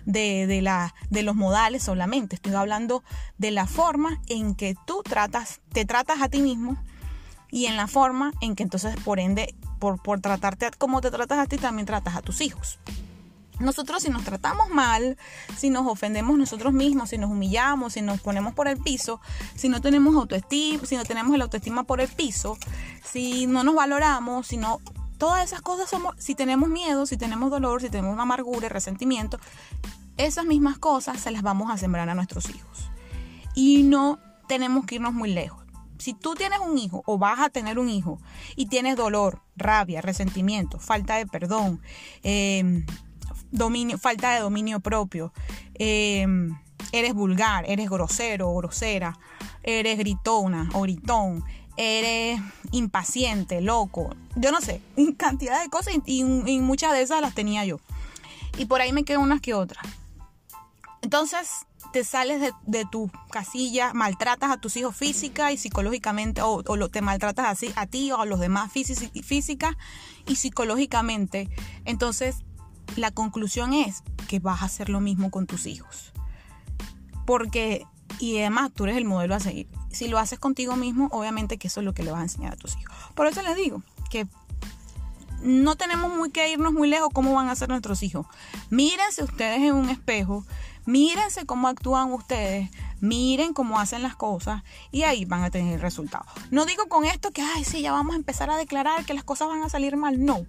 de, 0.06 0.48
de, 0.48 0.62
la, 0.62 0.94
de 1.10 1.24
los 1.24 1.36
modales 1.36 1.84
solamente. 1.84 2.36
Estoy 2.36 2.54
hablando 2.54 3.04
de 3.38 3.52
la 3.52 3.68
forma 3.68 4.22
en 4.28 4.56
que 4.56 4.76
tú 4.86 5.02
tratas, 5.04 5.62
te 5.74 5.86
tratas 5.86 6.22
a 6.22 6.30
ti 6.30 6.42
mismo 6.42 6.78
y 7.52 7.66
en 7.66 7.78
la 7.78 7.88
forma 7.88 8.34
en 8.42 8.56
que 8.56 8.64
entonces, 8.64 8.96
por 9.04 9.20
ende, 9.20 9.56
por, 9.80 10.02
por 10.02 10.20
tratarte 10.20 10.72
como 10.78 11.02
te 11.02 11.12
tratas 11.12 11.40
a 11.40 11.46
ti, 11.48 11.58
también 11.58 11.86
tratas 11.86 12.16
a 12.16 12.22
tus 12.22 12.42
hijos. 12.42 12.80
Nosotros 13.60 14.04
si 14.04 14.10
nos 14.10 14.24
tratamos 14.24 14.70
mal, 14.70 15.18
si 15.58 15.70
nos 15.72 15.88
ofendemos 15.88 16.38
nosotros 16.38 16.74
mismos, 16.74 17.10
si 17.10 17.18
nos 17.18 17.32
humillamos, 17.32 17.94
si 17.94 18.02
nos 18.02 18.22
ponemos 18.22 18.54
por 18.54 18.68
el 18.68 18.78
piso, 18.78 19.20
si 19.56 19.68
no 19.68 19.82
tenemos 19.82 20.16
autoestima, 20.16 20.86
si 20.86 20.96
no 20.96 21.04
tenemos 21.04 21.34
el 21.34 21.42
autoestima 21.42 21.84
por 21.84 22.00
el 22.00 22.08
piso, 22.08 22.58
si 23.04 23.48
no 23.48 23.64
nos 23.64 23.74
valoramos, 23.74 24.48
si 24.48 24.58
no 24.58 24.80
todas 25.18 25.44
esas 25.44 25.62
cosas 25.62 25.90
somos 25.90 26.14
si 26.20 26.36
tenemos 26.36 26.70
miedo, 26.70 27.08
si 27.08 27.18
tenemos 27.18 27.50
dolor, 27.50 27.82
si 27.82 27.90
tenemos 27.90 28.20
amargura, 28.20 28.70
resentimiento, 28.70 29.40
esas 30.18 30.46
mismas 30.46 30.78
cosas 30.78 31.20
se 31.20 31.32
las 31.32 31.42
vamos 31.42 31.72
a 31.72 31.78
sembrar 31.78 32.10
a 32.10 32.16
nuestros 32.16 32.50
hijos. 32.50 32.92
Y 33.56 33.82
no 33.84 34.20
tenemos 34.48 34.86
que 34.86 34.96
irnos 34.96 35.14
muy 35.14 35.34
lejos. 35.34 35.67
Si 35.98 36.14
tú 36.14 36.36
tienes 36.36 36.60
un 36.60 36.78
hijo 36.78 37.04
o 37.06 37.18
vas 37.18 37.40
a 37.40 37.50
tener 37.50 37.80
un 37.80 37.90
hijo 37.90 38.20
y 38.56 38.68
tienes 38.68 38.96
dolor, 38.96 39.42
rabia, 39.56 40.02
resentimiento, 40.02 40.80
falta 40.80 41.16
de 41.16 41.26
perdón, 41.26 41.82
dominio, 43.52 43.98
falta 43.98 44.34
de 44.34 44.42
dominio 44.42 44.80
propio, 44.80 45.34
em, 45.76 46.58
eres 46.92 47.14
vulgar, 47.14 47.66
eres 47.68 47.90
grosero 47.90 48.50
o 48.50 48.58
grosera, 48.58 49.18
eres 49.64 49.98
gritona 49.98 50.70
o 50.74 50.82
gritón, 50.82 51.44
eres 51.78 52.40
impaciente, 52.72 53.62
loco, 53.62 54.16
yo 54.36 54.52
no 54.52 54.62
sé, 54.62 54.82
cantidad 55.18 55.62
de 55.62 55.70
cosas 55.70 55.94
y, 56.06 56.24
muchas 56.24 56.94
de 56.94 57.02
esas 57.02 57.22
las 57.22 57.34
tenía 57.34 57.66
yo. 57.66 57.80
Y 58.58 58.66
por 58.66 58.82
ahí 58.82 58.92
me 58.92 59.04
quedan 59.04 59.22
unas 59.22 59.42
que 59.42 59.54
otras. 59.54 59.86
Entonces 61.02 61.68
te 61.98 62.04
sales 62.04 62.54
de, 62.68 62.86
tu 62.86 63.10
casilla, 63.32 63.92
maltratas 63.92 64.52
a 64.52 64.58
tus 64.58 64.78
hijos 64.78 64.96
física 64.96 65.52
y 65.52 65.58
psicológicamente, 65.58 66.44
o, 66.44 66.62
te 66.64 67.02
maltratas 67.02 67.48
así 67.48 67.74
a 67.76 67.88
ti 67.88 68.12
o 68.12 68.22
a 68.22 68.26
los 68.28 68.40
demás 68.40 68.72
física 68.72 69.76
y 70.28 70.36
psicológicamente. 70.36 71.50
Entonces 71.86 72.44
la 72.98 73.10
conclusión 73.10 73.74
es 73.74 74.04
que 74.28 74.38
vas 74.38 74.62
a 74.62 74.66
hacer 74.66 74.90
lo 74.90 75.00
mismo 75.00 75.32
con 75.32 75.48
tus 75.48 75.66
hijos. 75.66 76.12
Porque, 77.26 77.84
y 78.20 78.38
además 78.38 78.70
tú 78.76 78.84
eres 78.84 78.98
el 78.98 79.06
modelo 79.06 79.34
a 79.34 79.40
seguir. 79.40 79.68
Si 79.92 80.08
lo 80.08 80.20
haces 80.20 80.38
contigo 80.38 80.76
mismo, 80.76 81.10
obviamente 81.12 81.58
que 81.58 81.68
eso 81.68 81.80
es 81.80 81.86
lo 81.86 81.96
que 81.96 82.04
le 82.04 82.12
vas 82.12 82.20
a 82.20 82.24
enseñar 82.24 82.54
a 82.54 82.58
tus 82.58 82.78
hijos. 82.78 82.96
Por 83.16 83.26
eso 83.26 83.42
les 83.42 83.56
digo 83.56 83.82
que 84.12 84.28
no 85.42 85.76
tenemos 85.76 86.16
muy 86.16 86.30
que 86.30 86.52
irnos 86.52 86.74
muy 86.74 86.88
lejos 86.88 87.10
cómo 87.12 87.34
van 87.34 87.50
a 87.50 87.56
ser 87.56 87.70
nuestros 87.70 88.04
hijos. 88.04 88.28
Mírense 88.70 89.24
ustedes 89.24 89.62
en 89.62 89.74
un 89.74 89.90
espejo, 89.90 90.46
mírense 90.88 91.46
cómo 91.46 91.68
actúan 91.68 92.12
ustedes, 92.12 92.72
miren 93.00 93.54
cómo 93.54 93.80
hacen 93.80 94.02
las 94.02 94.16
cosas 94.16 94.64
y 94.92 95.04
ahí 95.04 95.26
van 95.26 95.44
a 95.44 95.52
tener 95.52 95.80
resultados. 95.80 96.26
No 96.50 96.66
digo 96.66 96.88
con 96.88 97.06
esto 97.06 97.30
que, 97.30 97.44
ay, 97.44 97.64
sí, 97.64 97.84
ya 97.84 97.92
vamos 97.92 98.16
a 98.16 98.18
empezar 98.18 98.50
a 98.50 98.58
declarar 98.58 99.06
que 99.06 99.14
las 99.14 99.24
cosas 99.24 99.48
van 99.48 99.62
a 99.62 99.70
salir 99.70 99.96
mal. 99.96 100.26
No 100.26 100.48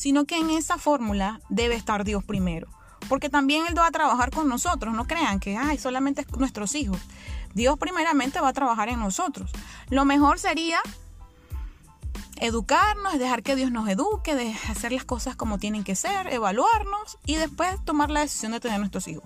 sino 0.00 0.24
que 0.24 0.38
en 0.38 0.48
esa 0.48 0.78
fórmula 0.78 1.40
debe 1.50 1.74
estar 1.74 2.04
Dios 2.04 2.24
primero. 2.24 2.68
Porque 3.08 3.28
también 3.28 3.66
Él 3.66 3.76
va 3.76 3.86
a 3.86 3.90
trabajar 3.90 4.30
con 4.30 4.48
nosotros, 4.48 4.94
no 4.94 5.06
crean 5.06 5.40
que 5.40 5.56
ay, 5.56 5.76
solamente 5.76 6.24
nuestros 6.38 6.74
hijos. 6.74 6.98
Dios 7.54 7.78
primeramente 7.78 8.40
va 8.40 8.48
a 8.48 8.52
trabajar 8.54 8.88
en 8.88 9.00
nosotros. 9.00 9.50
Lo 9.90 10.06
mejor 10.06 10.38
sería 10.38 10.80
educarnos, 12.36 13.18
dejar 13.18 13.42
que 13.42 13.56
Dios 13.56 13.70
nos 13.70 13.88
eduque, 13.88 14.34
de 14.34 14.54
hacer 14.68 14.92
las 14.92 15.04
cosas 15.04 15.36
como 15.36 15.58
tienen 15.58 15.84
que 15.84 15.94
ser, 15.94 16.32
evaluarnos 16.32 17.18
y 17.26 17.34
después 17.34 17.76
tomar 17.84 18.10
la 18.10 18.20
decisión 18.20 18.52
de 18.52 18.60
tener 18.60 18.78
nuestros 18.78 19.06
hijos. 19.08 19.24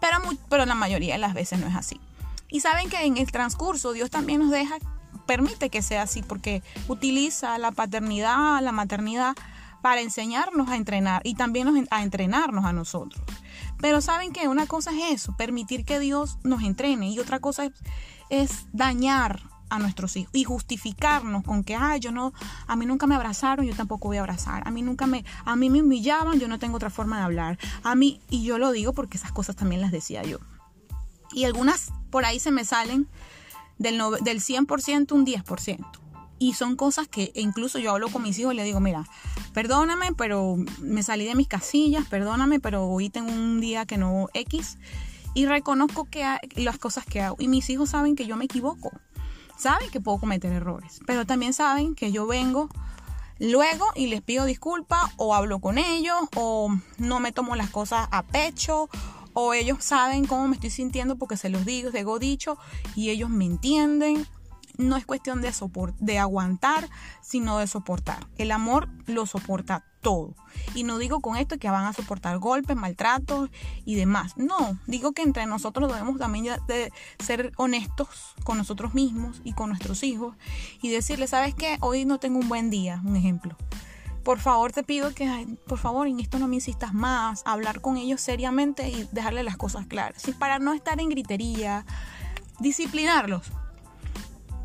Pero, 0.00 0.18
pero 0.48 0.66
la 0.66 0.74
mayoría 0.74 1.14
de 1.14 1.18
las 1.18 1.34
veces 1.34 1.58
no 1.58 1.66
es 1.66 1.74
así. 1.74 2.00
Y 2.48 2.60
saben 2.60 2.88
que 2.88 3.04
en 3.04 3.16
el 3.16 3.30
transcurso 3.30 3.92
Dios 3.92 4.10
también 4.10 4.40
nos 4.40 4.50
deja, 4.50 4.76
permite 5.26 5.70
que 5.70 5.82
sea 5.82 6.02
así, 6.02 6.22
porque 6.22 6.62
utiliza 6.88 7.58
la 7.58 7.72
paternidad, 7.72 8.62
la 8.62 8.72
maternidad 8.72 9.34
para 9.82 10.00
enseñarnos 10.00 10.68
a 10.68 10.76
entrenar 10.76 11.22
y 11.24 11.34
también 11.34 11.86
a 11.90 12.02
entrenarnos 12.02 12.64
a 12.64 12.72
nosotros. 12.72 13.24
Pero 13.80 14.00
saben 14.00 14.32
que 14.32 14.48
una 14.48 14.66
cosa 14.66 14.90
es 14.90 15.12
eso, 15.12 15.36
permitir 15.36 15.84
que 15.84 16.00
Dios 16.00 16.38
nos 16.42 16.62
entrene 16.62 17.10
y 17.10 17.18
otra 17.18 17.40
cosa 17.40 17.70
es, 18.30 18.66
dañar 18.72 19.42
a 19.68 19.78
nuestros 19.78 20.16
hijos 20.16 20.30
y 20.34 20.44
justificarnos 20.44 21.42
con 21.44 21.64
que 21.64 21.74
ay 21.74 22.00
yo 22.00 22.12
no 22.12 22.32
a 22.66 22.76
mí 22.76 22.86
nunca 22.86 23.06
me 23.06 23.14
abrazaron 23.14 23.66
yo 23.66 23.74
tampoco 23.74 24.08
voy 24.08 24.16
a 24.16 24.20
abrazar 24.20 24.66
a 24.66 24.70
mí 24.70 24.82
nunca 24.82 25.06
me 25.06 25.24
a 25.44 25.56
mí 25.56 25.70
me 25.70 25.82
humillaban 25.82 26.38
yo 26.38 26.48
no 26.48 26.58
tengo 26.58 26.76
otra 26.76 26.90
forma 26.90 27.18
de 27.18 27.24
hablar 27.24 27.58
a 27.82 27.94
mí 27.94 28.20
y 28.30 28.44
yo 28.44 28.58
lo 28.58 28.72
digo 28.72 28.92
porque 28.92 29.16
esas 29.16 29.32
cosas 29.32 29.56
también 29.56 29.80
las 29.80 29.92
decía 29.92 30.22
yo 30.22 30.38
y 31.32 31.44
algunas 31.44 31.92
por 32.10 32.24
ahí 32.24 32.38
se 32.38 32.50
me 32.50 32.64
salen 32.64 33.08
del, 33.78 34.00
del 34.22 34.40
100% 34.40 35.12
un 35.12 35.26
10% 35.26 36.06
y 36.38 36.52
son 36.52 36.76
cosas 36.76 37.08
que 37.08 37.32
incluso 37.34 37.78
yo 37.78 37.92
hablo 37.92 38.08
con 38.08 38.22
mis 38.22 38.38
hijos 38.38 38.52
y 38.52 38.56
le 38.56 38.64
digo, 38.64 38.80
mira, 38.80 39.04
perdóname, 39.54 40.12
pero 40.12 40.56
me 40.80 41.02
salí 41.02 41.24
de 41.24 41.34
mis 41.34 41.48
casillas, 41.48 42.06
perdóname, 42.06 42.60
pero 42.60 42.86
hoy 42.86 43.08
tengo 43.08 43.32
un 43.32 43.60
día 43.60 43.86
que 43.86 43.96
no 43.96 44.28
X. 44.34 44.78
Y 45.34 45.46
reconozco 45.46 46.04
que 46.04 46.24
las 46.56 46.78
cosas 46.78 47.04
que 47.04 47.20
hago. 47.20 47.36
Y 47.38 47.48
mis 47.48 47.68
hijos 47.68 47.90
saben 47.90 48.16
que 48.16 48.26
yo 48.26 48.36
me 48.36 48.46
equivoco. 48.46 48.90
Saben 49.56 49.90
que 49.90 50.00
puedo 50.00 50.18
cometer 50.18 50.52
errores. 50.52 51.00
Pero 51.06 51.26
también 51.26 51.52
saben 51.52 51.94
que 51.94 52.12
yo 52.12 52.26
vengo 52.26 52.68
luego 53.38 53.86
y 53.94 54.06
les 54.06 54.22
pido 54.22 54.44
disculpas 54.44 55.12
o 55.16 55.34
hablo 55.34 55.60
con 55.60 55.78
ellos 55.78 56.16
o 56.36 56.74
no 56.98 57.20
me 57.20 57.32
tomo 57.32 57.54
las 57.56 57.70
cosas 57.70 58.08
a 58.10 58.22
pecho 58.22 58.88
o 59.34 59.52
ellos 59.52 59.84
saben 59.84 60.26
cómo 60.26 60.48
me 60.48 60.54
estoy 60.54 60.70
sintiendo 60.70 61.16
porque 61.16 61.36
se 61.36 61.50
los 61.50 61.66
digo, 61.66 61.90
digo 61.90 62.18
dicho 62.18 62.56
y 62.94 63.10
ellos 63.10 63.28
me 63.28 63.44
entienden 63.44 64.26
no 64.78 64.96
es 64.96 65.06
cuestión 65.06 65.40
de, 65.40 65.52
de 66.00 66.18
aguantar, 66.18 66.88
sino 67.22 67.58
de 67.58 67.66
soportar. 67.66 68.26
El 68.36 68.50
amor 68.52 68.88
lo 69.06 69.26
soporta 69.26 69.84
todo. 70.06 70.36
Y 70.76 70.84
no 70.84 70.98
digo 70.98 71.18
con 71.18 71.36
esto 71.36 71.58
que 71.58 71.68
van 71.68 71.84
a 71.84 71.92
soportar 71.92 72.38
golpes, 72.38 72.76
maltratos 72.76 73.50
y 73.84 73.96
demás. 73.96 74.36
No, 74.36 74.78
digo 74.86 75.10
que 75.10 75.22
entre 75.22 75.46
nosotros 75.46 75.92
debemos 75.92 76.16
también 76.16 76.44
de 76.68 76.92
ser 77.18 77.50
honestos 77.56 78.36
con 78.44 78.56
nosotros 78.56 78.94
mismos 78.94 79.40
y 79.42 79.52
con 79.52 79.70
nuestros 79.70 80.04
hijos 80.04 80.36
y 80.80 80.90
decirles, 80.90 81.30
¿sabes 81.30 81.56
qué? 81.56 81.76
Hoy 81.80 82.04
no 82.04 82.20
tengo 82.20 82.38
un 82.38 82.48
buen 82.48 82.70
día, 82.70 83.02
un 83.04 83.16
ejemplo. 83.16 83.56
Por 84.22 84.38
favor, 84.38 84.70
te 84.70 84.84
pido 84.84 85.12
que, 85.12 85.48
por 85.66 85.78
favor, 85.78 86.06
en 86.06 86.20
esto 86.20 86.38
no 86.38 86.46
me 86.46 86.54
insistas 86.54 86.94
más, 86.94 87.42
hablar 87.44 87.80
con 87.80 87.96
ellos 87.96 88.20
seriamente 88.20 88.88
y 88.88 89.08
dejarles 89.10 89.44
las 89.44 89.56
cosas 89.56 89.86
claras. 89.86 90.22
Para 90.38 90.60
no 90.60 90.72
estar 90.72 91.00
en 91.00 91.08
gritería, 91.08 91.84
disciplinarlos 92.60 93.50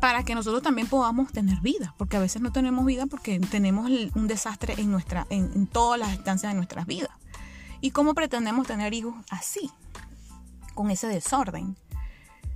para 0.02 0.24
que 0.24 0.34
nosotros 0.34 0.64
también 0.64 0.88
podamos 0.88 1.30
tener 1.30 1.60
vida, 1.60 1.94
porque 1.96 2.16
a 2.16 2.18
veces 2.18 2.42
no 2.42 2.50
tenemos 2.50 2.84
vida 2.84 3.06
porque 3.06 3.38
tenemos 3.38 3.88
un 4.16 4.26
desastre 4.26 4.74
en, 4.76 4.90
nuestra, 4.90 5.28
en, 5.30 5.68
todas 5.68 5.96
las 5.96 6.12
instancias 6.12 6.50
de 6.50 6.56
nuestras 6.56 6.86
vidas. 6.86 7.12
¿Y 7.80 7.92
cómo 7.92 8.12
pretendemos 8.12 8.66
tener 8.66 8.94
hijos 8.94 9.14
así, 9.30 9.70
con 10.74 10.90
ese 10.90 11.06
desorden? 11.06 11.76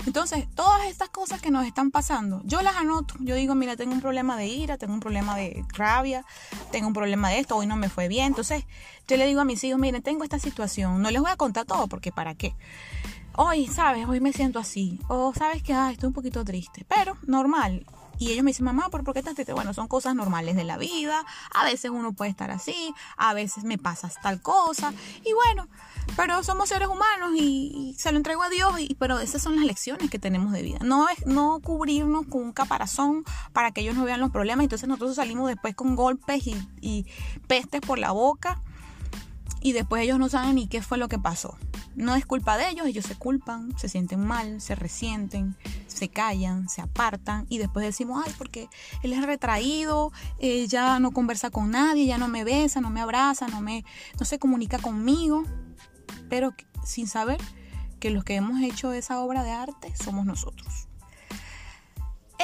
Entonces, 0.06 0.48
todas 0.56 0.88
estas 0.88 1.08
cosas 1.10 1.40
que 1.40 1.52
nos 1.52 1.64
están 1.64 1.92
pasando, 1.92 2.42
yo 2.44 2.62
las 2.62 2.74
anoto. 2.74 3.14
Yo 3.20 3.36
digo, 3.36 3.54
mira, 3.54 3.76
tengo 3.76 3.92
un 3.92 4.00
problema 4.00 4.36
de 4.36 4.48
ira, 4.48 4.76
tengo 4.76 4.94
un 4.94 5.00
problema 5.00 5.36
de 5.36 5.64
rabia, 5.68 6.24
tengo 6.72 6.88
un 6.88 6.94
problema 6.94 7.30
de 7.30 7.38
esto, 7.38 7.56
hoy 7.56 7.68
no 7.68 7.76
me 7.76 7.88
fue 7.88 8.08
bien. 8.08 8.26
Entonces, 8.26 8.64
yo 9.06 9.16
le 9.16 9.24
digo 9.24 9.40
a 9.40 9.44
mis 9.44 9.62
hijos, 9.62 9.78
miren, 9.78 10.02
tengo 10.02 10.24
esta 10.24 10.40
situación. 10.40 11.00
No 11.00 11.12
les 11.12 11.22
voy 11.22 11.30
a 11.30 11.36
contar 11.36 11.64
todo 11.64 11.86
porque 11.86 12.10
¿para 12.10 12.34
qué? 12.34 12.56
Hoy, 13.36 13.66
¿sabes? 13.66 14.06
Hoy 14.08 14.20
me 14.20 14.32
siento 14.32 14.58
así. 14.58 15.00
O 15.08 15.32
sabes 15.34 15.62
que 15.62 15.72
estoy 15.90 16.06
un 16.08 16.12
poquito 16.12 16.44
triste. 16.44 16.84
Pero 16.88 17.16
normal. 17.26 17.86
Y 18.18 18.32
ellos 18.32 18.44
me 18.44 18.50
dicen, 18.50 18.64
mamá, 18.64 18.88
¿por 18.88 19.04
qué 19.12 19.18
estás 19.18 19.34
triste? 19.34 19.52
Bueno, 19.52 19.74
son 19.74 19.88
cosas 19.88 20.14
normales 20.14 20.56
de 20.56 20.64
la 20.64 20.78
vida. 20.78 21.24
A 21.54 21.64
veces 21.64 21.90
uno 21.90 22.12
puede 22.12 22.30
estar 22.30 22.50
así. 22.50 22.94
A 23.16 23.34
veces 23.34 23.64
me 23.64 23.76
pasa 23.76 24.10
tal 24.22 24.40
cosa. 24.40 24.94
Y 25.22 25.32
bueno, 25.34 25.68
pero 26.16 26.42
somos 26.42 26.70
seres 26.70 26.88
humanos 26.88 27.32
y, 27.34 27.94
se 27.98 28.10
lo 28.12 28.16
entrego 28.16 28.42
a 28.42 28.48
Dios. 28.48 28.80
Y, 28.80 28.94
pero 28.94 29.18
esas 29.18 29.42
son 29.42 29.56
las 29.56 29.66
lecciones 29.66 30.10
que 30.10 30.18
tenemos 30.18 30.52
de 30.52 30.62
vida. 30.62 30.78
No 30.82 31.08
es 31.10 31.26
no 31.26 31.60
cubrirnos 31.60 32.26
con 32.26 32.42
un 32.42 32.52
caparazón 32.52 33.24
para 33.52 33.70
que 33.72 33.82
ellos 33.82 33.94
no 33.94 34.04
vean 34.04 34.20
los 34.20 34.30
problemas. 34.30 34.64
Entonces 34.64 34.88
nosotros 34.88 35.16
salimos 35.16 35.48
después 35.48 35.74
con 35.74 35.94
golpes 35.94 36.46
y, 36.46 36.56
y 36.80 37.06
pestes 37.46 37.82
por 37.82 37.98
la 37.98 38.12
boca. 38.12 38.62
Y 39.60 39.72
después 39.72 40.02
ellos 40.02 40.18
no 40.18 40.28
saben 40.28 40.56
ni 40.56 40.68
qué 40.68 40.82
fue 40.82 40.98
lo 40.98 41.08
que 41.08 41.18
pasó. 41.18 41.56
No 41.94 42.14
es 42.14 42.26
culpa 42.26 42.58
de 42.58 42.68
ellos, 42.68 42.86
ellos 42.86 43.06
se 43.06 43.16
culpan, 43.16 43.76
se 43.78 43.88
sienten 43.88 44.20
mal, 44.20 44.60
se 44.60 44.74
resienten, 44.74 45.56
se 45.86 46.08
callan, 46.08 46.68
se 46.68 46.82
apartan 46.82 47.46
y 47.48 47.58
después 47.58 47.86
decimos, 47.86 48.22
ay, 48.26 48.32
porque 48.36 48.68
él 49.02 49.14
es 49.14 49.24
retraído, 49.24 50.12
eh, 50.38 50.66
ya 50.68 50.98
no 50.98 51.10
conversa 51.12 51.50
con 51.50 51.70
nadie, 51.70 52.04
ya 52.04 52.18
no 52.18 52.28
me 52.28 52.44
besa, 52.44 52.82
no 52.82 52.90
me 52.90 53.00
abraza, 53.00 53.48
no, 53.48 53.62
me, 53.62 53.84
no 54.20 54.26
se 54.26 54.38
comunica 54.38 54.78
conmigo, 54.78 55.44
pero 56.28 56.54
sin 56.84 57.08
saber 57.08 57.40
que 57.98 58.10
los 58.10 58.24
que 58.24 58.34
hemos 58.34 58.60
hecho 58.60 58.92
esa 58.92 59.20
obra 59.20 59.42
de 59.42 59.52
arte 59.52 59.94
somos 59.96 60.26
nosotros. 60.26 60.88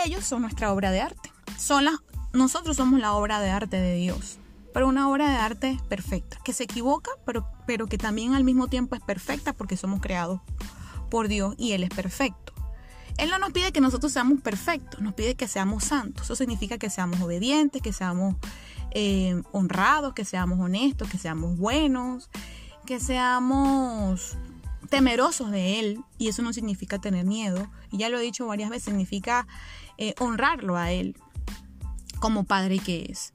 Ellos 0.04 0.24
son 0.24 0.42
nuestra 0.42 0.72
obra 0.72 0.90
de 0.90 1.00
arte. 1.00 1.30
Son 1.58 1.84
nosotros 2.32 2.76
somos 2.76 2.98
la 2.98 3.12
obra 3.12 3.40
de 3.40 3.50
arte 3.50 3.76
de 3.76 3.94
Dios. 3.96 4.38
Pero 4.72 4.88
una 4.88 5.10
obra 5.10 5.30
de 5.30 5.36
arte 5.36 5.78
perfecta, 5.88 6.38
que 6.44 6.52
se 6.52 6.64
equivoca, 6.64 7.10
pero, 7.26 7.46
pero 7.66 7.86
que 7.86 7.98
también 7.98 8.34
al 8.34 8.44
mismo 8.44 8.68
tiempo 8.68 8.94
es 8.94 9.02
perfecta 9.02 9.52
porque 9.52 9.76
somos 9.76 10.00
creados 10.00 10.40
por 11.10 11.28
Dios 11.28 11.54
y 11.58 11.72
Él 11.72 11.84
es 11.84 11.90
perfecto. 11.90 12.52
Él 13.18 13.30
no 13.30 13.38
nos 13.38 13.52
pide 13.52 13.72
que 13.72 13.80
nosotros 13.80 14.12
seamos 14.12 14.40
perfectos, 14.40 15.00
nos 15.00 15.14
pide 15.14 15.34
que 15.34 15.46
seamos 15.46 15.84
santos. 15.84 16.24
Eso 16.24 16.36
significa 16.36 16.78
que 16.78 16.90
seamos 16.90 17.20
obedientes, 17.20 17.82
que 17.82 17.92
seamos 17.92 18.36
eh, 18.92 19.42
honrados, 19.52 20.14
que 20.14 20.24
seamos 20.24 20.58
honestos, 20.58 21.08
que 21.10 21.18
seamos 21.18 21.58
buenos, 21.58 22.30
que 22.86 23.00
seamos 23.00 24.36
temerosos 24.88 25.50
de 25.50 25.80
Él. 25.80 26.00
Y 26.18 26.28
eso 26.28 26.42
no 26.42 26.52
significa 26.52 26.98
tener 26.98 27.26
miedo. 27.26 27.70
Y 27.90 27.98
ya 27.98 28.08
lo 28.08 28.18
he 28.18 28.22
dicho 28.22 28.46
varias 28.46 28.70
veces, 28.70 28.84
significa 28.84 29.46
eh, 29.98 30.14
honrarlo 30.18 30.76
a 30.76 30.90
Él 30.90 31.16
como 32.18 32.44
Padre 32.44 32.78
que 32.78 33.06
es. 33.10 33.34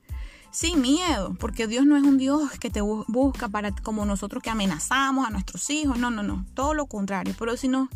Sin 0.51 0.81
miedo, 0.81 1.35
porque 1.39 1.67
Dios 1.67 1.85
no 1.85 1.97
es 1.97 2.03
un 2.03 2.17
Dios 2.17 2.51
que 2.59 2.69
te 2.69 2.81
busca 2.81 3.49
para 3.49 3.71
como 3.71 4.05
nosotros 4.05 4.41
que 4.41 4.49
amenazamos 4.49 5.27
a 5.27 5.29
nuestros 5.29 5.69
hijos. 5.69 5.97
No, 5.97 6.09
no, 6.09 6.23
no. 6.23 6.45
Todo 6.53 6.73
lo 6.73 6.87
contrario. 6.87 7.35
Pero 7.37 7.57
si 7.57 7.67
nos 7.67 7.89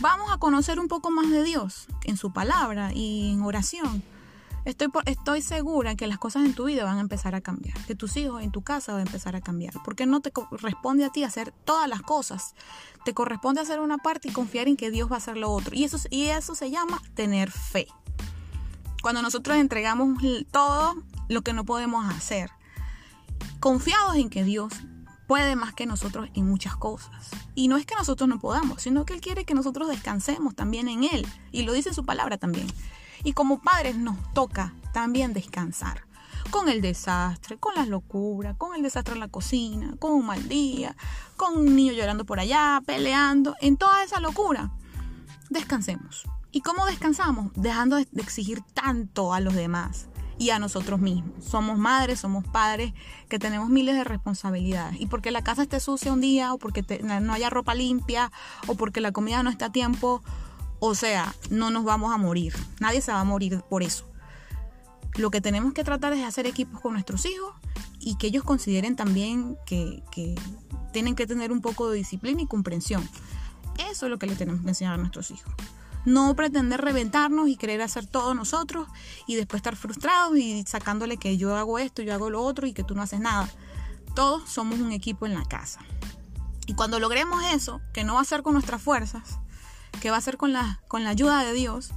vamos 0.00 0.30
a 0.32 0.38
conocer 0.38 0.80
un 0.80 0.88
poco 0.88 1.10
más 1.10 1.30
de 1.30 1.42
Dios 1.44 1.86
en 2.04 2.16
su 2.16 2.32
palabra 2.32 2.92
y 2.92 3.32
en 3.32 3.42
oración, 3.42 4.02
Estoy, 4.64 4.88
estoy 5.04 5.42
segura 5.42 5.94
que 5.94 6.06
las 6.06 6.18
cosas 6.18 6.46
en 6.46 6.54
tu 6.54 6.64
vida 6.64 6.84
van 6.84 6.96
a 6.96 7.00
empezar 7.00 7.34
a 7.34 7.42
cambiar, 7.42 7.76
que 7.84 7.94
tus 7.94 8.16
hijos 8.16 8.42
en 8.42 8.50
tu 8.50 8.62
casa 8.62 8.92
van 8.92 9.02
a 9.02 9.04
empezar 9.04 9.36
a 9.36 9.42
cambiar, 9.42 9.74
porque 9.84 10.06
no 10.06 10.20
te 10.20 10.30
corresponde 10.30 11.04
a 11.04 11.10
ti 11.10 11.22
hacer 11.22 11.52
todas 11.66 11.86
las 11.86 12.00
cosas, 12.00 12.54
te 13.04 13.12
corresponde 13.12 13.60
hacer 13.60 13.80
una 13.80 13.98
parte 13.98 14.28
y 14.28 14.32
confiar 14.32 14.66
en 14.66 14.78
que 14.78 14.90
Dios 14.90 15.10
va 15.10 15.16
a 15.16 15.18
hacer 15.18 15.36
lo 15.36 15.50
otro. 15.50 15.74
Y 15.76 15.84
eso, 15.84 15.98
y 16.08 16.24
eso 16.24 16.54
se 16.54 16.70
llama 16.70 17.02
tener 17.14 17.50
fe. 17.50 17.88
Cuando 19.02 19.20
nosotros 19.20 19.58
entregamos 19.58 20.16
todo 20.50 20.94
lo 21.28 21.42
que 21.42 21.52
no 21.52 21.64
podemos 21.64 22.12
hacer, 22.12 22.50
confiados 23.60 24.16
en 24.16 24.30
que 24.30 24.44
Dios 24.44 24.72
puede 25.26 25.56
más 25.56 25.72
que 25.74 25.86
nosotros 25.86 26.28
en 26.34 26.46
muchas 26.46 26.76
cosas. 26.76 27.30
Y 27.54 27.68
no 27.68 27.76
es 27.76 27.86
que 27.86 27.94
nosotros 27.94 28.28
no 28.28 28.38
podamos, 28.38 28.82
sino 28.82 29.04
que 29.04 29.14
Él 29.14 29.20
quiere 29.20 29.44
que 29.44 29.54
nosotros 29.54 29.88
descansemos 29.88 30.54
también 30.54 30.88
en 30.88 31.04
Él. 31.04 31.26
Y 31.50 31.62
lo 31.62 31.72
dice 31.72 31.94
su 31.94 32.04
palabra 32.04 32.36
también. 32.38 32.66
Y 33.22 33.32
como 33.32 33.60
padres 33.60 33.96
nos 33.96 34.16
toca 34.34 34.74
también 34.92 35.32
descansar 35.32 36.04
con 36.50 36.68
el 36.68 36.82
desastre, 36.82 37.56
con 37.56 37.74
las 37.74 37.88
locuras, 37.88 38.56
con 38.56 38.74
el 38.74 38.82
desastre 38.82 39.14
en 39.14 39.20
la 39.20 39.28
cocina, 39.28 39.94
con 39.98 40.12
un 40.12 40.26
mal 40.26 40.46
día, 40.48 40.94
con 41.36 41.56
un 41.56 41.74
niño 41.74 41.92
llorando 41.92 42.26
por 42.26 42.38
allá, 42.38 42.82
peleando, 42.84 43.56
en 43.60 43.76
toda 43.76 44.04
esa 44.04 44.20
locura. 44.20 44.70
Descansemos. 45.48 46.24
¿Y 46.52 46.60
cómo 46.60 46.86
descansamos? 46.86 47.50
Dejando 47.56 47.96
de 47.96 48.06
exigir 48.22 48.62
tanto 48.74 49.32
a 49.32 49.40
los 49.40 49.54
demás 49.54 50.08
y 50.38 50.50
a 50.50 50.58
nosotros 50.58 51.00
mismos. 51.00 51.44
Somos 51.44 51.78
madres, 51.78 52.20
somos 52.20 52.44
padres 52.44 52.92
que 53.28 53.38
tenemos 53.38 53.68
miles 53.68 53.94
de 53.94 54.04
responsabilidades. 54.04 55.00
Y 55.00 55.06
porque 55.06 55.30
la 55.30 55.42
casa 55.42 55.62
esté 55.62 55.80
sucia 55.80 56.12
un 56.12 56.20
día, 56.20 56.52
o 56.52 56.58
porque 56.58 56.82
no 57.02 57.32
haya 57.32 57.50
ropa 57.50 57.74
limpia, 57.74 58.32
o 58.66 58.74
porque 58.74 59.00
la 59.00 59.12
comida 59.12 59.42
no 59.42 59.50
está 59.50 59.66
a 59.66 59.72
tiempo, 59.72 60.22
o 60.80 60.94
sea, 60.94 61.34
no 61.50 61.70
nos 61.70 61.84
vamos 61.84 62.12
a 62.12 62.18
morir. 62.18 62.54
Nadie 62.80 63.00
se 63.00 63.12
va 63.12 63.20
a 63.20 63.24
morir 63.24 63.62
por 63.68 63.82
eso. 63.82 64.04
Lo 65.16 65.30
que 65.30 65.40
tenemos 65.40 65.72
que 65.72 65.84
tratar 65.84 66.12
es 66.12 66.24
hacer 66.24 66.46
equipos 66.46 66.80
con 66.80 66.92
nuestros 66.92 67.24
hijos 67.24 67.54
y 68.00 68.16
que 68.16 68.26
ellos 68.26 68.44
consideren 68.44 68.96
también 68.96 69.56
que, 69.64 70.02
tienen 70.92 71.14
que 71.14 71.26
tener 71.26 71.52
un 71.52 71.60
poco 71.60 71.88
de 71.88 71.96
disciplina 71.98 72.42
y 72.42 72.46
comprensión. 72.46 73.08
Eso 73.90 74.06
es 74.06 74.10
lo 74.10 74.18
que 74.18 74.26
le 74.26 74.36
tenemos 74.36 74.62
que 74.62 74.68
enseñar 74.68 74.94
a 74.94 74.96
nuestros 74.98 75.30
hijos. 75.30 75.52
No 76.04 76.34
pretender 76.36 76.80
reventarnos 76.80 77.48
y 77.48 77.56
querer 77.56 77.82
hacer 77.82 78.06
todo 78.06 78.34
nosotros 78.34 78.88
y 79.26 79.36
después 79.36 79.60
estar 79.60 79.76
frustrados 79.76 80.36
y 80.36 80.64
sacándole 80.64 81.16
que 81.16 81.36
yo 81.36 81.56
hago 81.56 81.78
esto, 81.78 82.02
yo 82.02 82.14
hago 82.14 82.30
lo 82.30 82.42
otro 82.42 82.66
y 82.66 82.72
que 82.72 82.84
tú 82.84 82.94
no 82.94 83.02
haces 83.02 83.20
nada. 83.20 83.48
Todos 84.14 84.48
somos 84.48 84.78
un 84.80 84.92
equipo 84.92 85.26
en 85.26 85.34
la 85.34 85.44
casa. 85.44 85.80
Y 86.66 86.74
cuando 86.74 86.98
logremos 86.98 87.42
eso, 87.52 87.80
que 87.92 88.04
no 88.04 88.14
va 88.14 88.20
a 88.20 88.24
ser 88.24 88.42
con 88.42 88.54
nuestras 88.54 88.80
fuerzas, 88.80 89.38
que 90.00 90.10
va 90.10 90.16
a 90.16 90.20
ser 90.20 90.36
con 90.36 90.52
la, 90.52 90.80
con 90.88 91.04
la 91.04 91.10
ayuda 91.10 91.44
de 91.44 91.52
Dios, 91.52 91.92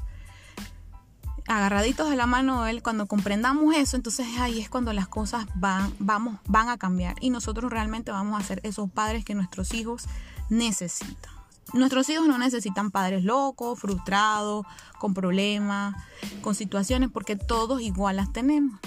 agarraditos 1.47 2.09
de 2.09 2.17
la 2.17 2.25
mano 2.25 2.63
de 2.63 2.71
Él, 2.71 2.83
cuando 2.83 3.07
comprendamos 3.07 3.73
eso, 3.75 3.95
entonces 3.95 4.27
ahí 4.39 4.59
es 4.59 4.69
cuando 4.69 4.91
las 4.93 5.07
cosas 5.07 5.47
van, 5.55 5.93
vamos, 5.99 6.39
van 6.45 6.69
a 6.69 6.77
cambiar 6.77 7.15
y 7.21 7.29
nosotros 7.29 7.71
realmente 7.71 8.11
vamos 8.11 8.39
a 8.39 8.43
ser 8.43 8.59
esos 8.63 8.89
padres 8.91 9.23
que 9.23 9.35
nuestros 9.35 9.73
hijos 9.73 10.05
necesitan. 10.49 11.36
Nuestros 11.73 12.09
hijos 12.09 12.27
no 12.27 12.37
necesitan 12.37 12.91
padres 12.91 13.23
locos, 13.23 13.79
frustrados, 13.79 14.65
con 14.99 15.13
problemas, 15.13 15.95
con 16.41 16.55
situaciones, 16.55 17.09
porque 17.11 17.35
todos 17.35 17.81
igual 17.81 18.15
las 18.15 18.31
tenemos. 18.31 18.79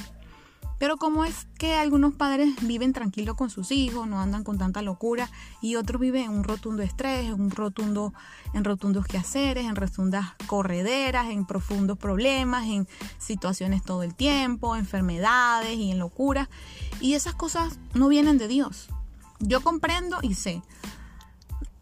Pero 0.80 0.96
como 0.96 1.26
es 1.26 1.46
que 1.58 1.74
algunos 1.74 2.14
padres 2.14 2.54
viven 2.62 2.94
tranquilos 2.94 3.36
con 3.36 3.50
sus 3.50 3.70
hijos, 3.70 4.08
no 4.08 4.18
andan 4.18 4.44
con 4.44 4.56
tanta 4.56 4.80
locura, 4.80 5.28
y 5.60 5.76
otros 5.76 6.00
viven 6.00 6.24
en 6.24 6.30
un 6.30 6.42
rotundo 6.42 6.82
estrés, 6.82 7.26
en 7.26 7.34
un 7.34 7.50
rotundo, 7.50 8.14
en 8.54 8.64
rotundos 8.64 9.04
quehaceres, 9.06 9.66
en 9.66 9.76
rotundas 9.76 10.32
correderas, 10.46 11.28
en 11.28 11.44
profundos 11.44 11.98
problemas, 11.98 12.64
en 12.66 12.88
situaciones 13.18 13.82
todo 13.82 14.02
el 14.02 14.14
tiempo, 14.14 14.74
enfermedades 14.74 15.76
y 15.76 15.90
en 15.90 15.98
locuras. 15.98 16.48
Y 16.98 17.12
esas 17.12 17.34
cosas 17.34 17.78
no 17.92 18.08
vienen 18.08 18.38
de 18.38 18.48
Dios. 18.48 18.88
Yo 19.38 19.60
comprendo 19.60 20.16
y 20.22 20.32
sé 20.32 20.62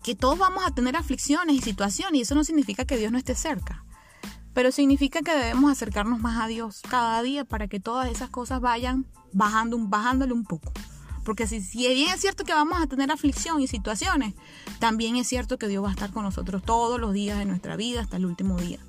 que 0.02 0.14
todos 0.14 0.38
vamos 0.38 0.64
a 0.66 0.70
tener 0.70 0.96
aflicciones 0.96 1.56
y 1.56 1.60
situaciones, 1.60 2.18
y 2.18 2.22
eso 2.22 2.34
no 2.34 2.44
significa 2.44 2.84
que 2.84 2.96
Dios 2.96 3.12
no 3.12 3.18
esté 3.18 3.34
cerca 3.34 3.84
pero 4.58 4.72
significa 4.72 5.22
que 5.22 5.30
debemos 5.30 5.70
acercarnos 5.70 6.18
más 6.18 6.42
a 6.42 6.48
Dios 6.48 6.82
cada 6.90 7.22
día 7.22 7.44
para 7.44 7.68
que 7.68 7.78
todas 7.78 8.10
esas 8.10 8.28
cosas 8.28 8.60
vayan 8.60 9.06
bajando, 9.32 9.78
bajándole 9.78 10.32
un 10.32 10.42
poco. 10.42 10.72
Porque 11.24 11.46
si, 11.46 11.60
si 11.60 11.78
bien 11.94 12.12
es 12.12 12.20
cierto 12.20 12.42
que 12.42 12.52
vamos 12.54 12.82
a 12.82 12.88
tener 12.88 13.12
aflicción 13.12 13.60
y 13.60 13.68
situaciones, 13.68 14.34
también 14.80 15.14
es 15.14 15.28
cierto 15.28 15.58
que 15.58 15.68
Dios 15.68 15.84
va 15.84 15.90
a 15.90 15.92
estar 15.92 16.10
con 16.10 16.24
nosotros 16.24 16.64
todos 16.64 16.98
los 16.98 17.12
días 17.12 17.38
de 17.38 17.44
nuestra 17.44 17.76
vida 17.76 18.00
hasta 18.00 18.16
el 18.16 18.26
último 18.26 18.58
día, 18.58 18.80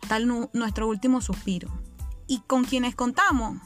hasta 0.00 0.18
nuestro 0.20 0.88
último 0.88 1.20
suspiro. 1.20 1.68
Y 2.26 2.38
con 2.46 2.64
quienes 2.64 2.94
contamos 2.94 3.58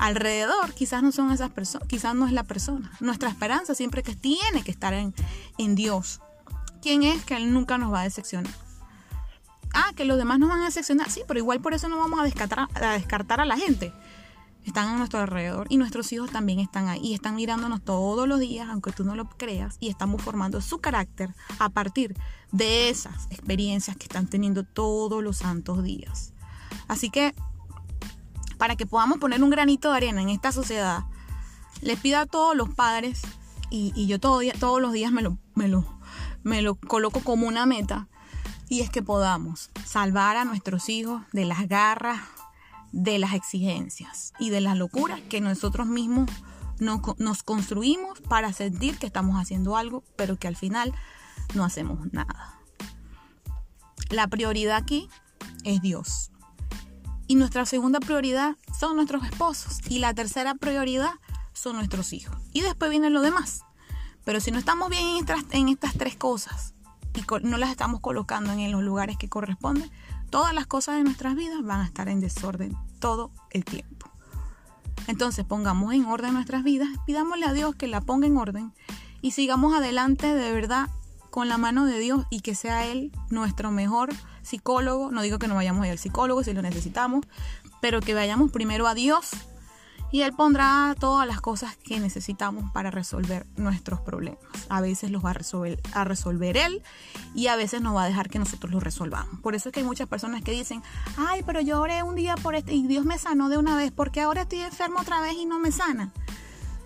alrededor, 0.00 0.74
quizás 0.74 1.02
no 1.02 1.12
son 1.12 1.30
esas 1.30 1.50
personas, 1.50 1.86
quizás 1.86 2.14
no 2.14 2.26
es 2.26 2.32
la 2.32 2.44
persona. 2.44 2.90
Nuestra 3.00 3.28
esperanza 3.28 3.74
siempre 3.74 4.02
que 4.02 4.16
tiene 4.16 4.62
que 4.64 4.70
estar 4.70 4.92
en, 4.94 5.14
en 5.58 5.74
Dios. 5.74 6.20
¿Quién 6.82 7.02
es 7.02 7.24
que 7.24 7.36
Él 7.36 7.52
nunca 7.52 7.78
nos 7.78 7.92
va 7.92 8.00
a 8.00 8.04
decepcionar? 8.04 8.52
ah, 9.72 9.92
que 9.94 10.04
los 10.04 10.18
demás 10.18 10.38
nos 10.38 10.48
van 10.48 10.60
a 10.60 10.66
decepcionar. 10.66 11.10
Sí, 11.10 11.22
pero 11.26 11.38
igual 11.38 11.60
por 11.60 11.74
eso 11.74 11.88
no 11.88 11.98
vamos 11.98 12.20
a 12.20 12.24
descartar, 12.24 12.68
a 12.74 12.92
descartar 12.92 13.40
a 13.40 13.44
la 13.44 13.56
gente. 13.56 13.92
Están 14.64 14.88
a 14.88 14.98
nuestro 14.98 15.20
alrededor 15.20 15.66
y 15.70 15.78
nuestros 15.78 16.12
hijos 16.12 16.30
también 16.30 16.58
están 16.58 16.88
ahí 16.88 17.00
y 17.02 17.14
están 17.14 17.34
mirándonos 17.34 17.82
todos 17.82 18.28
los 18.28 18.38
días, 18.38 18.68
aunque 18.68 18.92
tú 18.92 19.04
no 19.04 19.16
lo 19.16 19.28
creas, 19.28 19.76
y 19.80 19.88
estamos 19.88 20.20
formando 20.22 20.60
su 20.60 20.80
carácter 20.80 21.34
a 21.58 21.70
partir 21.70 22.14
de 22.52 22.90
esas 22.90 23.26
experiencias 23.30 23.96
que 23.96 24.04
están 24.04 24.26
teniendo 24.26 24.64
todos 24.64 25.24
los 25.24 25.38
santos 25.38 25.82
días. 25.82 26.34
Así 26.88 27.08
que, 27.08 27.34
para 28.60 28.76
que 28.76 28.84
podamos 28.84 29.16
poner 29.16 29.42
un 29.42 29.48
granito 29.48 29.90
de 29.90 29.96
arena 29.96 30.20
en 30.20 30.28
esta 30.28 30.52
sociedad, 30.52 31.04
les 31.80 31.98
pido 31.98 32.18
a 32.18 32.26
todos 32.26 32.54
los 32.54 32.68
padres, 32.68 33.22
y, 33.70 34.06
yo 34.06 34.20
todo 34.20 34.42
todos 34.58 34.82
los 34.82 34.92
días 34.92 35.12
me, 35.12 35.22
lo, 35.22 35.38
me 36.42 36.60
lo 36.60 36.74
coloco 36.74 37.20
como 37.20 37.48
una 37.48 37.64
meta, 37.64 38.08
y 38.68 38.82
es 38.82 38.90
que 38.90 39.02
podamos 39.02 39.70
salvar 39.86 40.36
a 40.36 40.44
nuestros 40.44 40.90
hijos 40.90 41.22
de 41.32 41.46
las 41.46 41.68
garras, 41.68 42.20
de 42.92 43.18
las 43.18 43.32
exigencias 43.32 44.34
y 44.38 44.50
de 44.50 44.60
las 44.60 44.76
locuras 44.76 45.22
que 45.22 45.40
nosotros 45.40 45.86
mismos 45.86 46.28
nos, 46.80 47.42
construimos 47.42 48.20
para 48.20 48.52
sentir 48.52 48.98
que 48.98 49.06
estamos 49.06 49.40
haciendo 49.40 49.78
algo, 49.78 50.04
pero 50.16 50.36
que 50.36 50.48
al 50.48 50.56
final 50.56 50.94
no 51.54 51.64
hacemos 51.64 52.12
nada. 52.12 52.58
La 54.10 54.26
prioridad 54.28 54.76
aquí 54.76 55.08
es 55.64 55.80
Dios. 55.80 56.30
Y 57.30 57.36
nuestra 57.36 57.64
segunda 57.64 58.00
prioridad 58.00 58.56
son 58.76 58.96
nuestros 58.96 59.22
esposos. 59.22 59.78
Y 59.88 60.00
la 60.00 60.12
tercera 60.12 60.56
prioridad 60.56 61.12
son 61.52 61.76
nuestros 61.76 62.12
hijos. 62.12 62.36
Y 62.52 62.62
después 62.62 62.90
viene 62.90 63.08
lo 63.08 63.20
demás. 63.20 63.62
Pero 64.24 64.40
si 64.40 64.50
no 64.50 64.58
estamos 64.58 64.90
bien 64.90 65.06
en 65.52 65.68
estas 65.68 65.94
tres 65.94 66.16
cosas, 66.16 66.74
y 67.14 67.22
no 67.46 67.56
las 67.56 67.70
estamos 67.70 68.00
colocando 68.00 68.50
en 68.50 68.72
los 68.72 68.82
lugares 68.82 69.16
que 69.16 69.28
corresponden, 69.28 69.92
todas 70.28 70.52
las 70.52 70.66
cosas 70.66 70.96
de 70.96 71.04
nuestras 71.04 71.36
vidas 71.36 71.62
van 71.62 71.82
a 71.82 71.84
estar 71.84 72.08
en 72.08 72.18
desorden 72.18 72.76
todo 72.98 73.30
el 73.50 73.64
tiempo. 73.64 74.10
Entonces 75.06 75.44
pongamos 75.44 75.94
en 75.94 76.06
orden 76.06 76.34
nuestras 76.34 76.64
vidas, 76.64 76.88
pidámosle 77.06 77.46
a 77.46 77.52
Dios 77.52 77.76
que 77.76 77.86
la 77.86 78.00
ponga 78.00 78.26
en 78.26 78.38
orden 78.38 78.74
y 79.22 79.30
sigamos 79.30 79.72
adelante 79.72 80.34
de 80.34 80.52
verdad 80.52 80.88
con 81.30 81.48
la 81.48 81.58
mano 81.58 81.86
de 81.86 82.00
Dios 82.00 82.26
y 82.28 82.40
que 82.40 82.56
sea 82.56 82.86
Él 82.86 83.12
nuestro 83.28 83.70
mejor 83.70 84.10
psicólogo. 84.42 85.10
No 85.10 85.22
digo 85.22 85.38
que 85.38 85.48
no 85.48 85.54
vayamos 85.54 85.82
a 85.82 85.86
ir 85.86 85.92
al 85.92 85.98
psicólogo 85.98 86.42
si 86.42 86.52
lo 86.52 86.62
necesitamos, 86.62 87.26
pero 87.80 88.00
que 88.00 88.14
vayamos 88.14 88.50
primero 88.50 88.86
a 88.86 88.94
Dios 88.94 89.30
y 90.12 90.22
Él 90.22 90.32
pondrá 90.32 90.94
todas 90.98 91.26
las 91.26 91.40
cosas 91.40 91.76
que 91.76 92.00
necesitamos 92.00 92.70
para 92.72 92.90
resolver 92.90 93.46
nuestros 93.56 94.00
problemas. 94.00 94.40
A 94.68 94.80
veces 94.80 95.10
los 95.10 95.24
va 95.24 95.30
a 95.30 95.34
resolver, 95.34 95.80
a 95.92 96.04
resolver 96.04 96.56
Él 96.56 96.82
y 97.34 97.46
a 97.46 97.56
veces 97.56 97.80
nos 97.80 97.94
va 97.94 98.04
a 98.04 98.06
dejar 98.06 98.28
que 98.28 98.38
nosotros 98.38 98.72
los 98.72 98.82
resolvamos. 98.82 99.40
Por 99.40 99.54
eso 99.54 99.68
es 99.68 99.72
que 99.72 99.80
hay 99.80 99.86
muchas 99.86 100.08
personas 100.08 100.42
que 100.42 100.52
dicen, 100.52 100.82
ay, 101.16 101.42
pero 101.44 101.60
yo 101.60 101.80
oré 101.80 102.02
un 102.02 102.16
día 102.16 102.34
por 102.36 102.54
este 102.54 102.74
y 102.74 102.86
Dios 102.86 103.04
me 103.04 103.18
sanó 103.18 103.48
de 103.48 103.58
una 103.58 103.76
vez, 103.76 103.92
porque 103.92 104.20
ahora 104.20 104.42
estoy 104.42 104.60
enfermo 104.60 105.00
otra 105.00 105.20
vez 105.20 105.34
y 105.34 105.46
no 105.46 105.58
me 105.58 105.70
sana. 105.70 106.12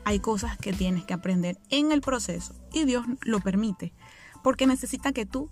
Hay 0.05 0.21
cosas 0.21 0.59
que 0.59 0.75
tienes 0.75 1.05
que 1.05 1.15
aprender 1.15 1.59
en 1.71 1.93
el 1.93 2.03
proceso 2.03 2.55
y 2.73 2.85
Dios 2.85 3.07
lo 3.23 3.41
permite, 3.41 3.95
porque 4.43 4.67
necesita 4.67 5.13
que 5.13 5.25
tú 5.25 5.51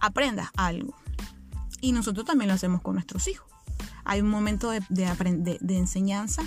aprendas 0.00 0.50
algo. 0.56 0.94
Y 1.80 1.92
nosotros 1.92 2.26
también 2.26 2.48
lo 2.48 2.54
hacemos 2.54 2.82
con 2.82 2.94
nuestros 2.94 3.28
hijos. 3.28 3.48
Hay 4.04 4.20
un 4.20 4.28
momento 4.28 4.70
de, 4.70 4.82
de, 4.88 5.76
enseñanza 5.76 6.42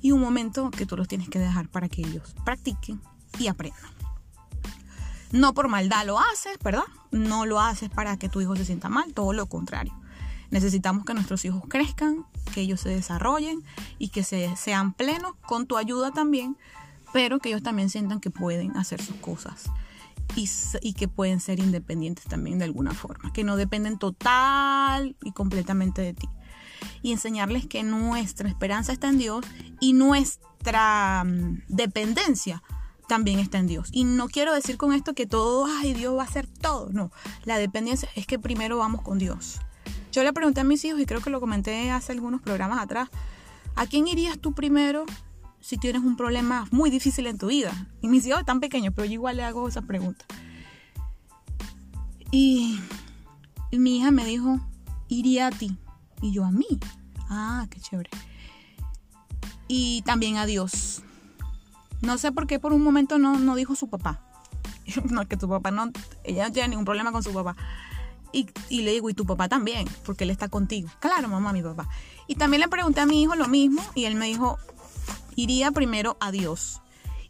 y 0.00 0.12
un 0.12 0.20
momento 0.20 0.70
que 0.70 0.86
tú 0.86 0.96
los 0.96 1.08
tienes 1.08 1.28
que 1.28 1.38
dejar 1.38 1.68
para 1.68 1.88
que 1.88 2.02
ellos 2.02 2.34
practiquen 2.44 3.00
y 3.38 3.48
aprendan. 3.48 3.90
No 5.32 5.54
por 5.54 5.68
maldad 5.68 6.06
lo 6.06 6.18
haces, 6.18 6.58
¿verdad? 6.62 6.84
No 7.10 7.46
lo 7.46 7.60
haces 7.60 7.90
para 7.90 8.16
que 8.16 8.28
tu 8.28 8.40
hijo 8.40 8.56
se 8.56 8.64
sienta 8.64 8.88
mal, 8.88 9.12
todo 9.12 9.32
lo 9.32 9.46
contrario. 9.46 9.92
Necesitamos 10.50 11.04
que 11.04 11.14
nuestros 11.14 11.44
hijos 11.44 11.62
crezcan, 11.68 12.26
que 12.52 12.62
ellos 12.62 12.80
se 12.80 12.88
desarrollen 12.88 13.62
y 13.98 14.08
que 14.08 14.24
se, 14.24 14.56
sean 14.56 14.92
plenos 14.92 15.34
con 15.46 15.66
tu 15.66 15.76
ayuda 15.76 16.10
también, 16.10 16.56
pero 17.12 17.38
que 17.38 17.50
ellos 17.50 17.62
también 17.62 17.90
sientan 17.90 18.20
que 18.20 18.30
pueden 18.30 18.76
hacer 18.76 19.00
sus 19.00 19.16
cosas 19.16 19.70
y, 20.36 20.92
que 20.94 21.08
pueden 21.08 21.40
ser 21.40 21.60
independientes 21.60 22.26
también 22.26 22.58
de 22.58 22.64
alguna 22.64 22.92
forma, 22.92 23.32
que 23.32 23.44
no 23.44 23.56
dependen 23.56 23.98
total 23.98 25.16
y 25.22 25.32
completamente 25.32 26.02
de 26.02 26.14
ti 26.14 26.28
y 27.02 27.12
enseñarles 27.12 27.66
que 27.66 27.82
nuestra 27.82 28.48
esperanza 28.48 28.92
está 28.92 29.08
en 29.08 29.18
Dios 29.18 29.44
y 29.80 29.92
nuestra 29.92 31.24
mm, 31.24 31.62
dependencia 31.68 32.62
también 33.08 33.38
está 33.40 33.58
en 33.58 33.66
Dios. 33.66 33.88
Y 33.92 34.04
no 34.04 34.28
quiero 34.28 34.54
decir 34.54 34.76
con 34.76 34.92
esto 34.92 35.14
que 35.14 35.26
todo, 35.26 35.66
ay, 35.66 35.94
Dios 35.94 36.16
va 36.16 36.22
a 36.22 36.26
hacer 36.26 36.46
todo. 36.46 36.90
No, 36.92 37.10
la 37.44 37.58
dependencia 37.58 38.08
es 38.14 38.26
que 38.26 38.38
primero 38.38 38.78
vamos 38.78 39.02
con 39.02 39.18
Dios. 39.18 39.60
Yo 40.12 40.22
le 40.22 40.32
pregunté 40.32 40.60
a 40.60 40.64
mis 40.64 40.84
hijos, 40.84 41.00
y 41.00 41.06
creo 41.06 41.20
que 41.20 41.30
lo 41.30 41.40
comenté 41.40 41.90
hace 41.90 42.12
algunos 42.12 42.40
programas 42.40 42.78
atrás, 42.78 43.08
¿a 43.74 43.86
quién 43.86 44.06
irías 44.06 44.38
tú 44.38 44.54
primero 44.54 45.06
si 45.60 45.76
tienes 45.76 46.02
un 46.02 46.16
problema 46.16 46.66
muy 46.70 46.90
difícil 46.90 47.26
en 47.26 47.38
tu 47.38 47.48
vida? 47.48 47.88
Y 48.00 48.08
mis 48.08 48.26
hijos 48.26 48.40
están 48.40 48.60
pequeños, 48.60 48.92
pero 48.94 49.06
yo 49.06 49.14
igual 49.14 49.36
le 49.36 49.44
hago 49.44 49.68
esa 49.68 49.82
pregunta. 49.82 50.24
Y 52.30 52.78
mi 53.72 53.98
hija 53.98 54.10
me 54.10 54.24
dijo, 54.24 54.60
iría 55.08 55.48
a 55.48 55.50
ti. 55.50 55.76
Y 56.22 56.32
yo 56.32 56.44
a 56.44 56.50
mí. 56.50 56.66
Ah, 57.28 57.66
qué 57.70 57.80
chévere. 57.80 58.10
Y 59.68 60.02
también 60.02 60.36
a 60.36 60.46
Dios. 60.46 61.02
No 62.02 62.18
sé 62.18 62.32
por 62.32 62.46
qué 62.46 62.58
por 62.58 62.72
un 62.72 62.82
momento 62.82 63.18
no, 63.18 63.38
no 63.38 63.54
dijo 63.54 63.74
su 63.74 63.88
papá. 63.88 64.20
no, 65.10 65.26
que 65.28 65.36
tu 65.36 65.48
papá 65.48 65.70
no, 65.70 65.90
ella 66.24 66.48
no 66.48 66.52
tiene 66.52 66.70
ningún 66.70 66.84
problema 66.84 67.12
con 67.12 67.22
su 67.22 67.32
papá. 67.32 67.56
Y, 68.32 68.48
y, 68.68 68.82
le 68.82 68.92
digo, 68.92 69.10
y 69.10 69.14
tu 69.14 69.26
papá 69.26 69.48
también, 69.48 69.88
porque 70.04 70.24
él 70.24 70.30
está 70.30 70.48
contigo. 70.48 70.88
Claro, 71.00 71.28
mamá, 71.28 71.52
mi 71.52 71.62
papá. 71.62 71.88
Y 72.28 72.36
también 72.36 72.60
le 72.60 72.68
pregunté 72.68 73.00
a 73.00 73.06
mi 73.06 73.22
hijo 73.22 73.34
lo 73.34 73.48
mismo 73.48 73.82
y 73.94 74.04
él 74.04 74.14
me 74.14 74.26
dijo, 74.26 74.58
iría 75.40 75.70
primero 75.70 76.16
a 76.20 76.30
Dios. 76.30 76.82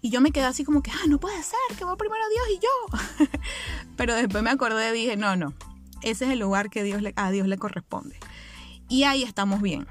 Y 0.03 0.11
yo 0.11 0.21
me 0.21 0.33
quedé 0.33 0.45
así 0.45 0.65
como 0.65 0.83
que, 0.83 0.91
ah, 0.91 1.07
no 1.09 1.21
puede 1.21 1.43
ser, 1.43 1.59
que 1.77 1.85
va 1.85 1.97
primero 1.97 2.23
a 2.25 2.29
Dios 2.29 2.59
y 2.59 3.27
yo. 3.27 3.29
Pero 3.97 4.15
después 4.15 4.43
me 4.43 4.51
acordé 4.51 4.91
y 4.91 5.03
dije, 5.03 5.17
no, 5.17 5.37
no, 5.37 5.55
ese 6.03 6.25
es 6.25 6.31
el 6.33 6.39
lugar 6.39 6.71
que 6.71 6.83
Dios 6.83 7.03
le, 7.03 7.13
a 7.17 7.31
Dios 7.31 7.47
le 7.47 7.59
corresponde. 7.59 8.19
Y 8.89 9.05
ahí 9.05 9.23
estamos 9.23 9.61
bien. 9.61 9.87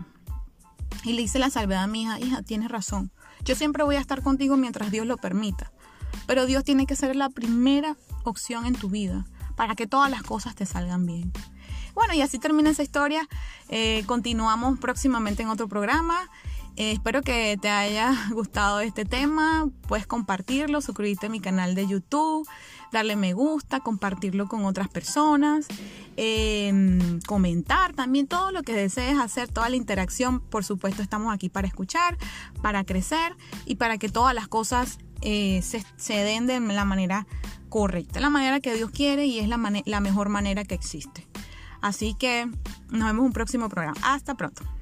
Y 1.04 1.14
le 1.14 1.22
hice 1.22 1.40
la 1.40 1.50
salvedad 1.50 1.84
a 1.84 1.88
mi 1.88 2.04
hija, 2.04 2.20
hija, 2.20 2.42
tienes 2.42 2.70
razón. 2.70 3.12
Yo 3.46 3.56
siempre 3.56 3.84
voy 3.84 3.96
a 3.96 4.02
estar 4.02 4.22
contigo 4.22 4.58
mientras 4.58 4.92
Dios 4.92 5.06
lo 5.06 5.18
permita. 5.18 5.72
Pero 6.28 6.46
Dios 6.46 6.64
tiene 6.64 6.86
que 6.86 6.96
ser 6.96 7.16
la 7.16 7.30
primera 7.30 7.96
opción 8.24 8.66
en 8.66 8.76
tu 8.76 8.90
vida 8.90 9.26
para 9.56 9.76
que 9.76 9.88
todas 9.88 10.10
las 10.10 10.24
cosas 10.24 10.56
te 10.56 10.66
salgan 10.66 11.06
bien. 11.06 11.32
Bueno, 11.94 12.14
y 12.14 12.22
así 12.22 12.40
termina 12.40 12.70
esa 12.70 12.84
historia. 12.84 13.28
Eh, 13.70 14.04
continuamos 14.06 14.80
próximamente 14.80 15.44
en 15.44 15.50
otro 15.50 15.68
programa. 15.68 16.30
Eh, 16.80 16.94
espero 16.94 17.22
que 17.22 17.58
te 17.62 17.68
haya 17.68 18.16
gustado 18.32 18.80
este 18.80 19.04
tema. 19.04 19.70
Puedes 19.86 20.08
compartirlo, 20.08 20.80
suscribirte 20.80 21.26
a 21.26 21.30
mi 21.30 21.42
canal 21.42 21.76
de 21.76 21.86
YouTube, 21.86 22.48
darle 22.94 23.18
me 23.18 23.34
gusta, 23.34 23.82
compartirlo 23.82 24.48
con 24.48 24.64
otras 24.64 24.88
personas, 24.88 25.68
em, 26.16 27.20
comentar 27.28 27.92
también 27.92 28.28
todo 28.28 28.54
lo 28.54 28.64
que 28.64 28.72
desees 28.72 29.20
hacer, 29.20 29.50
toda 29.50 29.68
la 29.68 29.76
interacción. 29.76 30.40
Por 30.40 30.64
supuesto, 30.64 31.02
estamos 31.02 31.34
aquí 31.34 31.50
para 31.50 31.68
escuchar, 31.68 32.18
para 32.62 32.86
crecer 32.86 33.36
y 33.66 33.76
para 33.76 33.98
que 33.98 34.08
todas 34.08 34.34
las 34.34 34.48
cosas 34.48 35.00
eh, 35.20 35.62
se, 35.62 36.14
den 36.14 36.48
de 36.48 36.62
la 36.62 36.86
manera 36.86 37.28
correcta, 37.68 38.22
la 38.22 38.30
manera 38.30 38.62
que 38.62 38.74
Dios 38.74 38.90
quiere 38.90 39.26
y 39.26 39.40
es 39.40 39.50
la, 39.50 39.60
la 39.86 40.00
mejor 40.00 40.30
manera 40.30 40.64
que 40.64 40.76
existe. 40.76 41.28
Así 41.82 42.16
que 42.18 42.46
nos 42.90 43.06
vemos 43.06 43.20
en 43.20 43.26
un 43.26 43.34
próximo 43.34 43.68
programa. 43.68 44.00
Hasta 44.02 44.36
pronto. 44.36 44.79